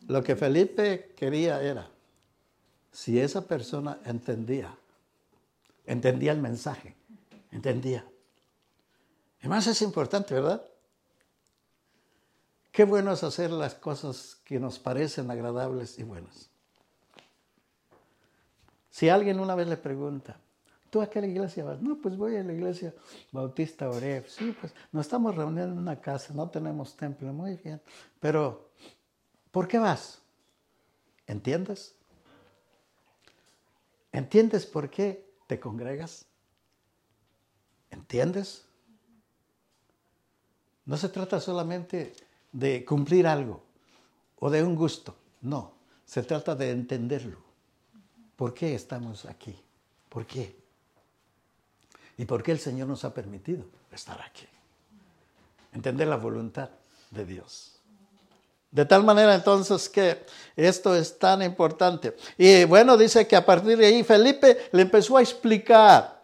Lo 0.08 0.22
que 0.22 0.36
Felipe 0.36 1.14
quería 1.16 1.62
era, 1.62 1.88
si 2.90 3.20
esa 3.20 3.46
persona 3.46 4.00
entendía 4.04 4.76
Entendía 5.88 6.32
el 6.32 6.38
mensaje, 6.42 6.94
entendía. 7.50 8.04
Además 9.40 9.66
es 9.68 9.80
importante, 9.80 10.34
¿verdad? 10.34 10.62
Qué 12.70 12.84
bueno 12.84 13.10
es 13.10 13.24
hacer 13.24 13.50
las 13.50 13.74
cosas 13.74 14.36
que 14.44 14.60
nos 14.60 14.78
parecen 14.78 15.30
agradables 15.30 15.98
y 15.98 16.02
buenas. 16.02 16.50
Si 18.90 19.08
alguien 19.08 19.40
una 19.40 19.54
vez 19.54 19.66
le 19.66 19.78
pregunta, 19.78 20.36
¿tú 20.90 21.00
a 21.00 21.08
qué 21.08 21.20
iglesia 21.20 21.64
vas? 21.64 21.80
No, 21.80 21.96
pues 21.96 22.18
voy 22.18 22.36
a 22.36 22.44
la 22.44 22.52
iglesia 22.52 22.94
Bautista 23.32 23.88
Oref. 23.88 24.28
Sí, 24.28 24.54
pues 24.60 24.74
nos 24.92 25.06
estamos 25.06 25.34
reuniendo 25.34 25.72
en 25.72 25.78
una 25.78 25.98
casa, 25.98 26.34
no 26.34 26.50
tenemos 26.50 26.94
templo, 26.98 27.32
muy 27.32 27.56
bien. 27.56 27.80
Pero, 28.20 28.72
¿por 29.58 29.66
qué 29.66 29.80
vas? 29.80 30.20
¿Entiendes? 31.26 31.96
¿Entiendes 34.12 34.64
por 34.64 34.88
qué 34.88 35.28
te 35.48 35.58
congregas? 35.58 36.26
¿Entiendes? 37.90 38.64
No 40.84 40.96
se 40.96 41.08
trata 41.08 41.40
solamente 41.40 42.12
de 42.52 42.84
cumplir 42.84 43.26
algo 43.26 43.64
o 44.38 44.48
de 44.48 44.62
un 44.62 44.76
gusto, 44.76 45.16
no, 45.40 45.72
se 46.04 46.22
trata 46.22 46.54
de 46.54 46.70
entenderlo. 46.70 47.38
¿Por 48.36 48.54
qué 48.54 48.76
estamos 48.76 49.24
aquí? 49.24 49.60
¿Por 50.08 50.24
qué? 50.24 50.56
¿Y 52.16 52.26
por 52.26 52.44
qué 52.44 52.52
el 52.52 52.60
Señor 52.60 52.86
nos 52.86 53.04
ha 53.04 53.12
permitido 53.12 53.64
estar 53.90 54.22
aquí? 54.22 54.46
Entender 55.72 56.06
la 56.06 56.16
voluntad 56.16 56.70
de 57.10 57.26
Dios. 57.26 57.77
De 58.70 58.84
tal 58.84 59.02
manera 59.02 59.34
entonces 59.34 59.88
que 59.88 60.18
esto 60.54 60.94
es 60.94 61.18
tan 61.18 61.42
importante. 61.42 62.14
Y 62.36 62.64
bueno, 62.64 62.96
dice 62.96 63.26
que 63.26 63.36
a 63.36 63.46
partir 63.46 63.78
de 63.78 63.86
ahí 63.86 64.02
Felipe 64.02 64.68
le 64.72 64.82
empezó 64.82 65.16
a 65.16 65.22
explicar. 65.22 66.18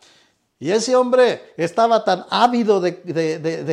Y 0.58 0.70
ese 0.70 0.94
hombre 0.94 1.52
estaba 1.56 2.04
tan 2.04 2.24
ávido 2.30 2.80
de, 2.80 3.00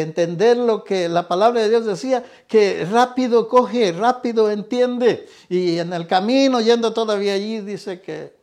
entender 0.02 0.58
lo 0.58 0.84
que 0.84 1.08
la 1.08 1.28
palabra 1.28 1.62
de 1.62 1.70
Dios 1.70 1.86
decía, 1.86 2.24
que 2.48 2.86
rápido 2.90 3.48
coge, 3.48 3.92
rápido 3.92 4.50
entiende. 4.50 5.28
Y 5.48 5.78
en 5.78 5.94
el 5.94 6.08
camino, 6.08 6.60
yendo 6.60 6.92
todavía 6.92 7.34
allí, 7.34 7.62
dice 7.62 8.02
que 8.02 8.41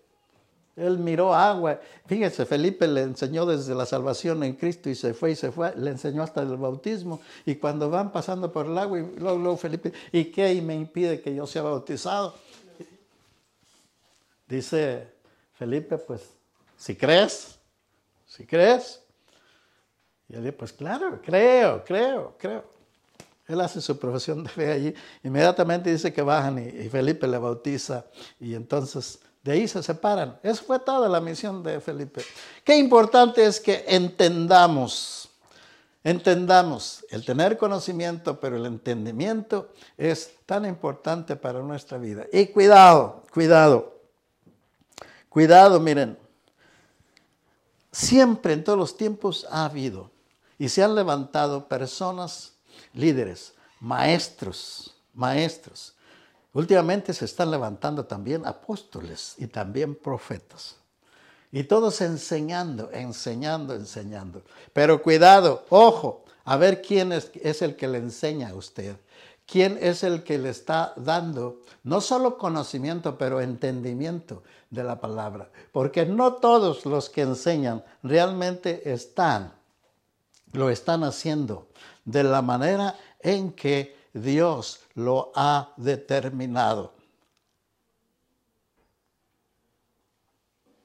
él 0.78 0.98
miró 0.98 1.34
agua. 1.34 1.80
Fíjese, 2.06 2.46
Felipe 2.46 2.86
le 2.86 3.02
enseñó 3.02 3.44
desde 3.44 3.74
la 3.74 3.84
salvación 3.84 4.42
en 4.44 4.54
Cristo 4.54 4.88
y 4.88 4.94
se 4.94 5.12
fue 5.12 5.32
y 5.32 5.36
se 5.36 5.50
fue. 5.50 5.74
Le 5.76 5.90
enseñó 5.90 6.22
hasta 6.22 6.42
el 6.42 6.56
bautismo. 6.56 7.20
Y 7.44 7.56
cuando 7.56 7.90
van 7.90 8.12
pasando 8.12 8.52
por 8.52 8.66
el 8.66 8.78
agua, 8.78 9.00
y 9.00 9.02
luego, 9.18 9.38
luego 9.38 9.56
Felipe, 9.56 9.92
¿y 10.12 10.26
qué 10.26 10.60
me 10.62 10.74
impide 10.74 11.20
que 11.20 11.34
yo 11.34 11.46
sea 11.46 11.62
bautizado? 11.62 12.34
Dice 14.46 15.08
Felipe, 15.54 15.98
pues, 15.98 16.22
si 16.76 16.94
crees, 16.94 17.58
si 18.26 18.46
crees. 18.46 19.02
Y 20.28 20.34
él 20.34 20.42
dice, 20.42 20.52
pues 20.52 20.72
claro, 20.72 21.20
creo, 21.22 21.84
creo, 21.84 22.36
creo. 22.38 22.64
Él 23.46 23.60
hace 23.62 23.80
su 23.80 23.98
profesión 23.98 24.44
de 24.44 24.50
fe 24.50 24.72
allí. 24.72 24.94
Inmediatamente 25.24 25.90
dice 25.90 26.12
que 26.12 26.22
bajan 26.22 26.58
y, 26.58 26.68
y 26.68 26.88
Felipe 26.88 27.26
le 27.26 27.38
bautiza. 27.38 28.04
Y 28.38 28.54
entonces 28.54 29.20
de 29.48 29.54
ahí 29.54 29.66
se 29.66 29.82
separan. 29.82 30.38
Esa 30.42 30.62
fue 30.62 30.78
toda 30.78 31.08
la 31.08 31.22
misión 31.22 31.62
de 31.62 31.80
Felipe. 31.80 32.22
Qué 32.62 32.76
importante 32.76 33.46
es 33.46 33.58
que 33.58 33.82
entendamos, 33.88 35.30
entendamos 36.04 37.02
el 37.08 37.24
tener 37.24 37.56
conocimiento, 37.56 38.38
pero 38.38 38.58
el 38.58 38.66
entendimiento 38.66 39.72
es 39.96 40.34
tan 40.44 40.66
importante 40.66 41.34
para 41.34 41.62
nuestra 41.62 41.96
vida. 41.96 42.26
Y 42.30 42.48
cuidado, 42.48 43.22
cuidado, 43.32 43.98
cuidado, 45.30 45.80
miren. 45.80 46.18
Siempre 47.90 48.52
en 48.52 48.64
todos 48.64 48.78
los 48.78 48.98
tiempos 48.98 49.46
ha 49.50 49.64
habido 49.64 50.10
y 50.58 50.68
se 50.68 50.84
han 50.84 50.94
levantado 50.94 51.68
personas, 51.68 52.52
líderes, 52.92 53.54
maestros, 53.80 54.94
maestros, 55.14 55.94
Últimamente 56.52 57.12
se 57.12 57.26
están 57.26 57.50
levantando 57.50 58.06
también 58.06 58.46
apóstoles 58.46 59.34
y 59.38 59.46
también 59.46 59.94
profetas. 59.94 60.76
Y 61.52 61.64
todos 61.64 62.00
enseñando, 62.00 62.90
enseñando, 62.92 63.74
enseñando. 63.74 64.42
Pero 64.72 65.02
cuidado, 65.02 65.64
ojo, 65.70 66.24
a 66.44 66.56
ver 66.56 66.80
quién 66.80 67.12
es, 67.12 67.62
el 67.62 67.76
que 67.76 67.88
le 67.88 67.98
enseña 67.98 68.48
a 68.48 68.54
usted. 68.54 68.96
¿Quién 69.46 69.78
es 69.80 70.02
el 70.02 70.24
que 70.24 70.38
le 70.38 70.50
está 70.50 70.92
dando 70.96 71.60
no 71.82 72.00
solo 72.00 72.38
conocimiento, 72.38 73.18
pero 73.18 73.40
entendimiento 73.40 74.42
de 74.70 74.84
la 74.84 75.00
palabra? 75.00 75.50
Porque 75.72 76.06
no 76.06 76.34
todos 76.34 76.86
los 76.86 77.10
que 77.10 77.22
enseñan 77.22 77.82
realmente 78.02 78.90
están, 78.92 79.52
lo 80.52 80.70
están 80.70 81.04
haciendo 81.04 81.68
de 82.04 82.24
la 82.24 82.40
manera 82.40 82.94
en 83.20 83.52
que 83.52 83.97
Dios 84.22 84.80
lo 84.94 85.32
ha 85.34 85.72
determinado. 85.76 86.92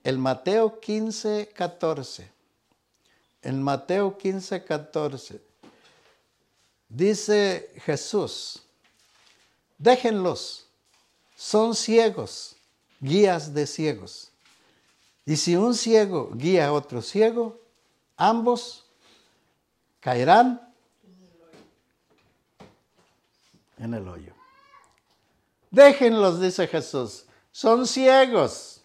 El 0.03 0.17
Mateo 0.17 0.79
15, 0.79 1.49
14. 1.55 2.31
En 3.41 3.61
Mateo 3.61 4.17
15, 4.17 4.63
14. 4.63 5.41
Dice 6.89 7.71
Jesús, 7.85 8.61
déjenlos, 9.77 10.67
son 11.35 11.73
ciegos, 11.73 12.55
guías 12.99 13.53
de 13.53 13.65
ciegos. 13.65 14.31
Y 15.25 15.37
si 15.37 15.55
un 15.55 15.73
ciego 15.73 16.31
guía 16.33 16.67
a 16.67 16.73
otro 16.73 17.01
ciego, 17.01 17.59
ambos 18.17 18.85
caerán 19.99 20.72
en 23.77 23.93
el 23.93 24.07
hoyo. 24.07 24.33
Déjenlos, 25.71 26.39
dice 26.39 26.67
Jesús, 26.67 27.25
son 27.51 27.87
ciegos, 27.87 28.83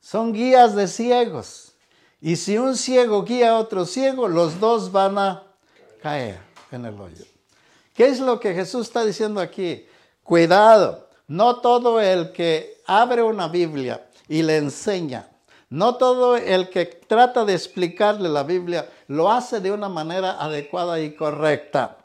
son 0.00 0.32
guías 0.32 0.74
de 0.74 0.88
ciegos. 0.88 1.74
Y 2.20 2.36
si 2.36 2.58
un 2.58 2.76
ciego 2.76 3.24
guía 3.24 3.52
a 3.52 3.58
otro 3.58 3.86
ciego, 3.86 4.28
los 4.28 4.60
dos 4.60 4.92
van 4.92 5.18
a 5.18 5.42
caer 6.02 6.40
en 6.70 6.84
el 6.84 7.00
hoyo. 7.00 7.24
¿Qué 7.94 8.06
es 8.06 8.20
lo 8.20 8.40
que 8.40 8.54
Jesús 8.54 8.88
está 8.88 9.04
diciendo 9.04 9.40
aquí? 9.40 9.86
Cuidado, 10.22 11.08
no 11.28 11.60
todo 11.60 12.00
el 12.00 12.32
que 12.32 12.82
abre 12.86 13.22
una 13.22 13.48
Biblia 13.48 14.06
y 14.28 14.42
le 14.42 14.56
enseña, 14.56 15.28
no 15.68 15.94
todo 15.96 16.36
el 16.36 16.70
que 16.70 16.86
trata 16.86 17.44
de 17.44 17.54
explicarle 17.54 18.28
la 18.28 18.42
Biblia 18.42 18.90
lo 19.06 19.30
hace 19.30 19.60
de 19.60 19.70
una 19.70 19.88
manera 19.88 20.42
adecuada 20.42 21.00
y 21.00 21.14
correcta. 21.14 21.98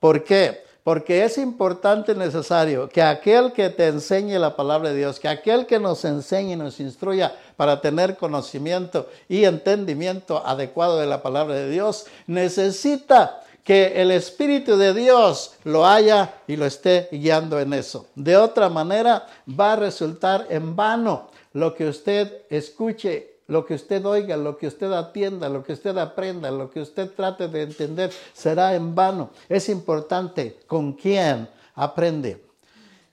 ¿Por 0.00 0.24
qué? 0.24 0.65
Porque 0.86 1.24
es 1.24 1.36
importante 1.36 2.12
y 2.12 2.14
necesario 2.14 2.88
que 2.88 3.02
aquel 3.02 3.52
que 3.52 3.70
te 3.70 3.88
enseñe 3.88 4.38
la 4.38 4.54
palabra 4.54 4.90
de 4.90 4.96
Dios, 4.96 5.18
que 5.18 5.26
aquel 5.26 5.66
que 5.66 5.80
nos 5.80 6.04
enseñe 6.04 6.52
y 6.52 6.56
nos 6.56 6.78
instruya 6.78 7.34
para 7.56 7.80
tener 7.80 8.16
conocimiento 8.16 9.08
y 9.28 9.46
entendimiento 9.46 10.46
adecuado 10.46 11.00
de 11.00 11.06
la 11.06 11.22
palabra 11.22 11.56
de 11.56 11.70
Dios, 11.70 12.06
necesita 12.28 13.42
que 13.64 14.00
el 14.00 14.12
Espíritu 14.12 14.76
de 14.76 14.94
Dios 14.94 15.56
lo 15.64 15.84
haya 15.84 16.34
y 16.46 16.54
lo 16.54 16.66
esté 16.66 17.08
guiando 17.10 17.58
en 17.58 17.72
eso. 17.72 18.06
De 18.14 18.36
otra 18.36 18.68
manera, 18.68 19.26
va 19.48 19.72
a 19.72 19.76
resultar 19.76 20.46
en 20.50 20.76
vano 20.76 21.30
lo 21.52 21.74
que 21.74 21.88
usted 21.88 22.42
escuche 22.48 23.35
lo 23.48 23.64
que 23.64 23.74
usted 23.74 24.04
oiga, 24.04 24.36
lo 24.36 24.56
que 24.56 24.66
usted 24.66 24.92
atienda, 24.92 25.48
lo 25.48 25.62
que 25.62 25.72
usted 25.72 25.96
aprenda, 25.98 26.50
lo 26.50 26.70
que 26.70 26.80
usted 26.80 27.10
trate 27.14 27.48
de 27.48 27.62
entender, 27.62 28.12
será 28.32 28.74
en 28.74 28.94
vano. 28.94 29.30
Es 29.48 29.68
importante 29.68 30.58
con 30.66 30.94
quién 30.94 31.48
aprende. 31.74 32.44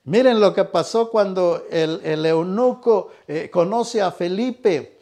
Miren 0.04 0.40
lo 0.40 0.52
que 0.52 0.64
pasó 0.64 1.10
cuando 1.10 1.64
el, 1.70 2.26
eunuco 2.26 3.12
eh, 3.26 3.48
conoce 3.50 4.02
a 4.02 4.10
Felipe. 4.10 4.98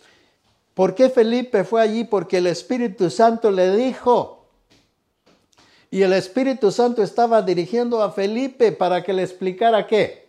¿Por 0.75 0.95
qué 0.95 1.11
Felipe 1.11 1.65
fue 1.65 1.83
allí? 1.83 2.05
Porque 2.05 2.39
el 2.39 2.47
Espíritu 2.47 3.11
Santo 3.11 3.51
le 3.51 3.75
dijo. 3.75 4.47
Y 5.91 6.03
el 6.03 6.13
Espíritu 6.13 6.71
Santo 6.71 7.03
estaba 7.03 7.43
dirigiendo 7.43 8.03
a 8.03 8.13
Felipe 8.13 8.73
para 8.73 9.03
que 9.03 9.13
le 9.13 9.23
explicara 9.23 9.87
qué. 9.87 10.29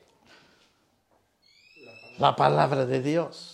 La 2.17 2.35
palabra 2.35 2.85
de 2.85 3.01
Dios. 3.01 3.52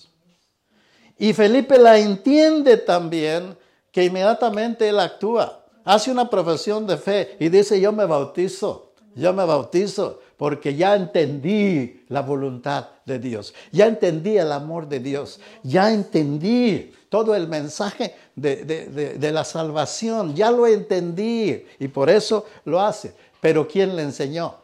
Y 1.20 1.34
Felipe 1.34 1.78
la 1.78 2.00
entiende 2.00 2.78
también 2.78 3.58
que 3.92 4.06
inmediatamente 4.06 4.88
él 4.88 5.00
actúa. 5.00 5.66
Hace 5.84 6.12
una 6.12 6.30
profesión 6.30 6.88
de 6.88 6.98
fe 6.98 7.36
y 7.40 7.50
dice, 7.50 7.80
yo 7.80 7.92
me 7.92 8.06
bautizo, 8.06 8.94
yo 9.16 9.34
me 9.34 9.44
bautizo 9.44 10.22
porque 10.38 10.76
ya 10.76 10.96
entendí 10.96 12.06
la 12.08 12.22
voluntad 12.22 12.88
de 13.06 13.20
Dios, 13.20 13.54
ya 13.74 13.88
entendí 13.88 14.38
el 14.38 14.54
amor 14.54 14.88
de 14.88 15.02
Dios, 15.02 15.42
ya 15.64 15.92
entendí 15.92 16.94
todo 17.10 17.36
el 17.36 17.50
mensaje 17.50 18.16
de, 18.36 18.64
de, 18.64 19.32
la 19.32 19.44
salvación, 19.44 20.34
ya 20.36 20.52
lo 20.52 20.66
entendí 20.66 21.66
y 21.80 21.88
por 21.90 22.10
eso 22.10 22.46
lo 22.64 22.80
hace. 22.80 23.14
Pero 23.42 23.68
¿quién 23.68 23.96
le 23.96 24.04
enseñó? 24.04 24.56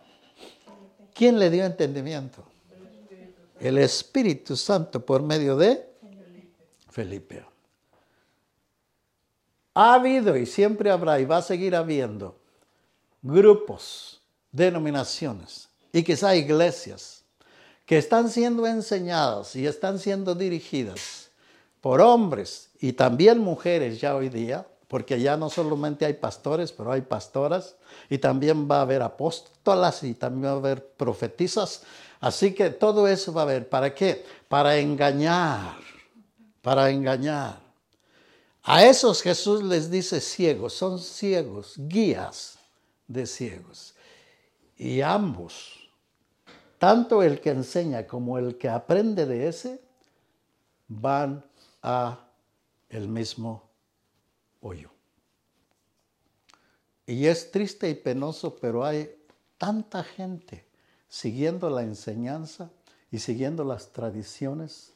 ¿Quién 1.13 1.37
le 1.37 1.49
dio 1.49 1.65
entendimiento? 1.65 2.43
El 3.59 3.77
Espíritu 3.79 4.55
Santo 4.55 5.05
por 5.05 5.21
medio 5.21 5.57
de 5.57 5.94
Felipe. 6.95 7.43
Ha 9.73 9.95
habido 9.95 10.37
y 10.37 10.45
siempre 10.45 10.89
habrá 10.89 11.19
y 11.19 11.25
va 11.25 11.39
a 11.39 11.41
seguir 11.41 11.75
habiendo 11.75 12.37
grupos, 13.21 14.21
denominaciones 14.53 15.67
y 15.91 16.03
quizá 16.03 16.37
iglesias 16.37 17.25
que 17.85 17.97
están 17.97 18.29
siendo 18.29 18.65
enseñadas 18.65 19.57
y 19.57 19.67
están 19.67 19.99
siendo 19.99 20.35
dirigidas 20.35 21.31
por 21.81 21.99
hombres 21.99 22.69
y 22.79 22.93
también 22.93 23.39
mujeres 23.39 23.99
ya 23.99 24.15
hoy 24.15 24.29
día, 24.29 24.65
porque 24.87 25.19
ya 25.19 25.35
no 25.35 25.49
solamente 25.49 26.05
hay 26.05 26.13
pastores, 26.13 26.71
pero 26.71 26.93
hay 26.93 27.01
pastoras 27.01 27.75
y 28.09 28.19
también 28.19 28.71
va 28.71 28.77
a 28.77 28.83
haber 28.83 29.01
apóstolas 29.01 30.01
y 30.03 30.13
también 30.13 30.45
va 30.45 30.55
a 30.55 30.59
haber 30.59 30.87
profetizas. 30.87 31.83
Así 32.21 32.53
que 32.53 32.69
todo 32.69 33.09
eso 33.09 33.33
va 33.33 33.41
a 33.41 33.43
haber. 33.43 33.67
¿Para 33.67 33.93
qué? 33.93 34.23
Para 34.47 34.77
engañar, 34.77 35.75
para 36.65 36.89
engañar. 36.89 37.61
A 38.63 38.83
esos 38.83 39.21
Jesús 39.21 39.61
les 39.61 39.91
dice 39.91 40.19
ciegos, 40.19 40.73
son 40.73 40.97
ciegos, 40.97 41.75
guías 41.77 42.57
de 43.07 43.27
ciegos. 43.27 43.93
Y 44.75 45.01
ambos, 45.01 45.91
tanto 46.79 47.21
el 47.21 47.39
que 47.39 47.51
enseña 47.51 48.07
como 48.07 48.39
el 48.39 48.57
que 48.57 48.67
aprende 48.67 49.27
de 49.27 49.47
ese, 49.47 49.79
van 50.87 51.45
a 51.83 52.29
el 52.89 53.09
mismo 53.09 53.69
hoyo. 54.59 54.89
Y 57.05 57.27
es 57.27 57.51
triste 57.51 57.87
y 57.91 57.93
penoso, 57.93 58.55
pero 58.55 58.83
hay 58.83 59.15
tanta 59.59 60.03
gente 60.03 60.65
siguiendo 61.07 61.69
la 61.69 61.83
enseñanza 61.83 62.71
y 63.11 63.19
siguiendo 63.19 63.63
las 63.63 63.91
tradiciones 63.91 64.94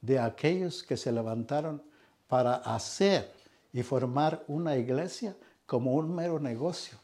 de 0.00 0.18
aquellos 0.18 0.82
que 0.82 0.96
se 0.96 1.12
levantaron 1.12 1.82
para 2.26 2.56
hacer 2.56 3.32
y 3.72 3.82
formar 3.82 4.44
una 4.48 4.76
iglesia 4.76 5.36
como 5.66 5.94
un 5.94 6.14
mero 6.14 6.38
negocio. 6.38 6.98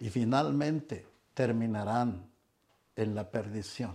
Y 0.00 0.10
finalmente 0.10 1.06
terminarán 1.34 2.24
en 2.96 3.14
la 3.14 3.30
perdición, 3.30 3.94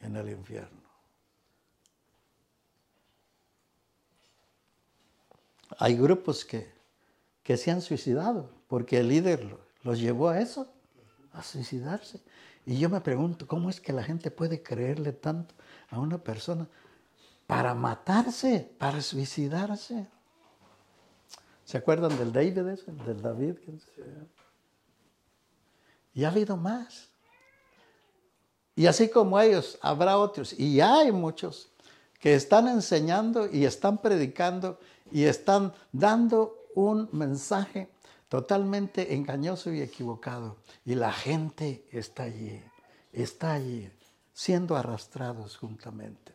en 0.00 0.16
el 0.16 0.30
infierno. 0.30 0.82
Hay 5.78 5.96
grupos 5.96 6.44
que, 6.44 6.70
que 7.42 7.56
se 7.56 7.70
han 7.70 7.80
suicidado 7.80 8.50
porque 8.68 9.00
el 9.00 9.08
líder 9.08 9.56
los 9.82 9.98
llevó 9.98 10.28
a 10.28 10.40
eso, 10.40 10.72
a 11.32 11.42
suicidarse. 11.42 12.20
Y 12.64 12.78
yo 12.78 12.88
me 12.88 13.00
pregunto, 13.00 13.46
¿cómo 13.46 13.70
es 13.70 13.80
que 13.80 13.92
la 13.92 14.04
gente 14.04 14.30
puede 14.30 14.62
creerle 14.62 15.12
tanto 15.12 15.54
a 15.90 15.98
una 15.98 16.18
persona 16.18 16.68
para 17.46 17.74
matarse, 17.74 18.74
para 18.78 19.00
suicidarse? 19.00 20.06
¿Se 21.64 21.78
acuerdan 21.78 22.16
del 22.18 22.32
David 22.32 22.58
ese, 22.68 22.92
del 22.92 23.22
David? 23.22 23.54
Y 26.14 26.24
ha 26.24 26.28
habido 26.28 26.56
más. 26.56 27.08
Y 28.74 28.86
así 28.86 29.08
como 29.08 29.38
ellos, 29.38 29.78
habrá 29.82 30.18
otros. 30.18 30.58
Y 30.58 30.80
hay 30.80 31.12
muchos 31.12 31.70
que 32.18 32.34
están 32.34 32.68
enseñando 32.68 33.50
y 33.50 33.64
están 33.64 33.98
predicando 33.98 34.78
y 35.10 35.24
están 35.24 35.72
dando 35.92 36.68
un 36.74 37.08
mensaje 37.12 37.90
totalmente 38.28 39.14
engañoso 39.14 39.72
y 39.72 39.82
equivocado. 39.82 40.56
Y 40.84 40.94
la 40.94 41.12
gente 41.12 41.86
está 41.90 42.22
allí, 42.24 42.62
está 43.12 43.52
allí, 43.52 43.90
siendo 44.32 44.76
arrastrados 44.76 45.56
juntamente. 45.56 46.31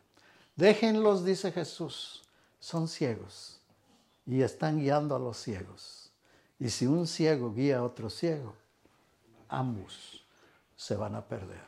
Déjenlos, 0.58 1.24
dice 1.24 1.52
Jesús, 1.52 2.24
son 2.60 2.88
ciegos 2.88 3.62
y 4.26 4.42
están 4.42 4.80
guiando 4.80 5.16
a 5.16 5.20
los 5.20 5.38
ciegos. 5.38 6.12
Y 6.60 6.70
si 6.70 6.88
un 6.88 7.06
ciego 7.06 7.54
guía 7.54 7.78
a 7.78 7.84
otro 7.84 8.10
ciego, 8.10 8.56
ambos 9.48 10.26
se 10.76 10.96
van 10.96 11.14
a 11.14 11.26
perder. 11.26 11.66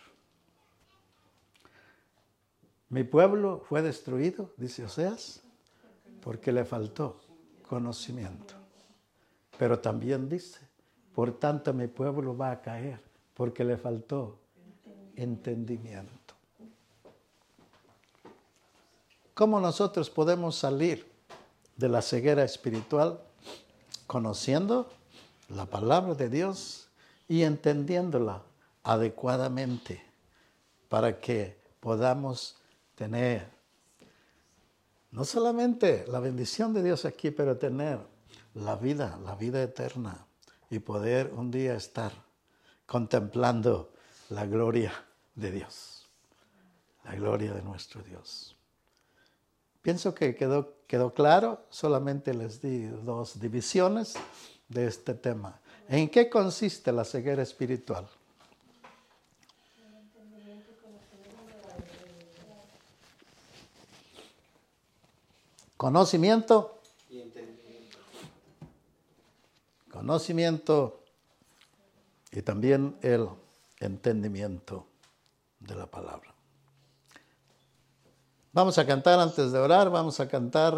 Mi 2.89 3.03
pueblo 3.03 3.63
fue 3.69 3.83
destruido, 3.83 4.51
dice 4.57 4.83
Oseas, 4.83 5.43
porque 6.21 6.51
le 6.51 6.65
faltó 6.65 7.21
conocimiento. 7.67 8.55
Pero 9.59 9.77
también 9.77 10.27
dice, 10.27 10.61
por 11.13 11.37
tanto 11.37 11.71
mi 11.75 11.85
pueblo 11.85 12.35
va 12.35 12.49
a 12.49 12.61
caer, 12.61 12.99
porque 13.35 13.63
le 13.63 13.77
faltó 13.77 14.39
entendimiento. 15.15 16.38
¿Cómo 19.39 19.61
nosotros 19.61 20.09
podemos 20.09 20.57
salir 20.57 21.09
de 21.77 21.87
la 21.87 22.01
ceguera 22.01 22.43
espiritual? 22.43 23.21
Conociendo 24.05 24.91
la 25.47 25.65
palabra 25.65 26.13
de 26.13 26.27
Dios 26.27 26.89
y 27.29 27.43
entendiéndola 27.43 28.43
adecuadamente 28.83 30.03
para 30.89 31.21
que 31.21 31.57
podamos 31.79 32.57
tener 32.95 33.47
no 35.11 35.23
solamente 35.23 36.03
la 36.09 36.19
bendición 36.19 36.73
de 36.73 36.83
Dios 36.83 37.05
aquí, 37.05 37.31
pero 37.31 37.55
tener 37.55 37.97
la 38.55 38.75
vida, 38.75 39.17
la 39.23 39.35
vida 39.35 39.63
eterna 39.63 40.27
y 40.69 40.79
poder 40.79 41.31
un 41.33 41.49
día 41.49 41.75
estar 41.75 42.11
contemplando 42.85 43.93
la 44.31 44.45
gloria 44.45 44.91
de 45.33 45.51
Dios, 45.51 46.09
la 47.05 47.15
gloria 47.15 47.53
de 47.53 47.61
nuestro 47.61 48.03
Dios. 48.03 48.58
Pienso 49.81 50.13
que 50.13 50.35
quedó, 50.35 50.75
quedó 50.87 51.13
claro, 51.13 51.65
solamente 51.69 52.33
les 52.33 52.61
di 52.61 52.85
dos 52.87 53.39
divisiones 53.39 54.15
de 54.67 54.87
este 54.87 55.13
tema. 55.13 55.59
¿En 55.87 56.09
qué 56.09 56.29
consiste 56.29 56.91
la 56.91 57.03
ceguera 57.05 57.41
espiritual? 57.41 58.07
Conocimiento. 65.79 66.81
Y 67.09 67.21
entendimiento. 67.21 67.97
Conocimiento 69.89 71.03
y 72.31 72.41
también 72.41 72.97
el 73.01 73.29
entendimiento 73.79 74.85
de 75.61 75.75
la 75.75 75.87
palabra. 75.87 76.28
Vamos 78.51 78.79
a 78.79 78.85
cantar 78.85 79.19
antes 79.19 79.51
de 79.51 79.59
orar, 79.59 79.91
vamos 79.91 80.19
a 80.19 80.27
cantar. 80.27 80.73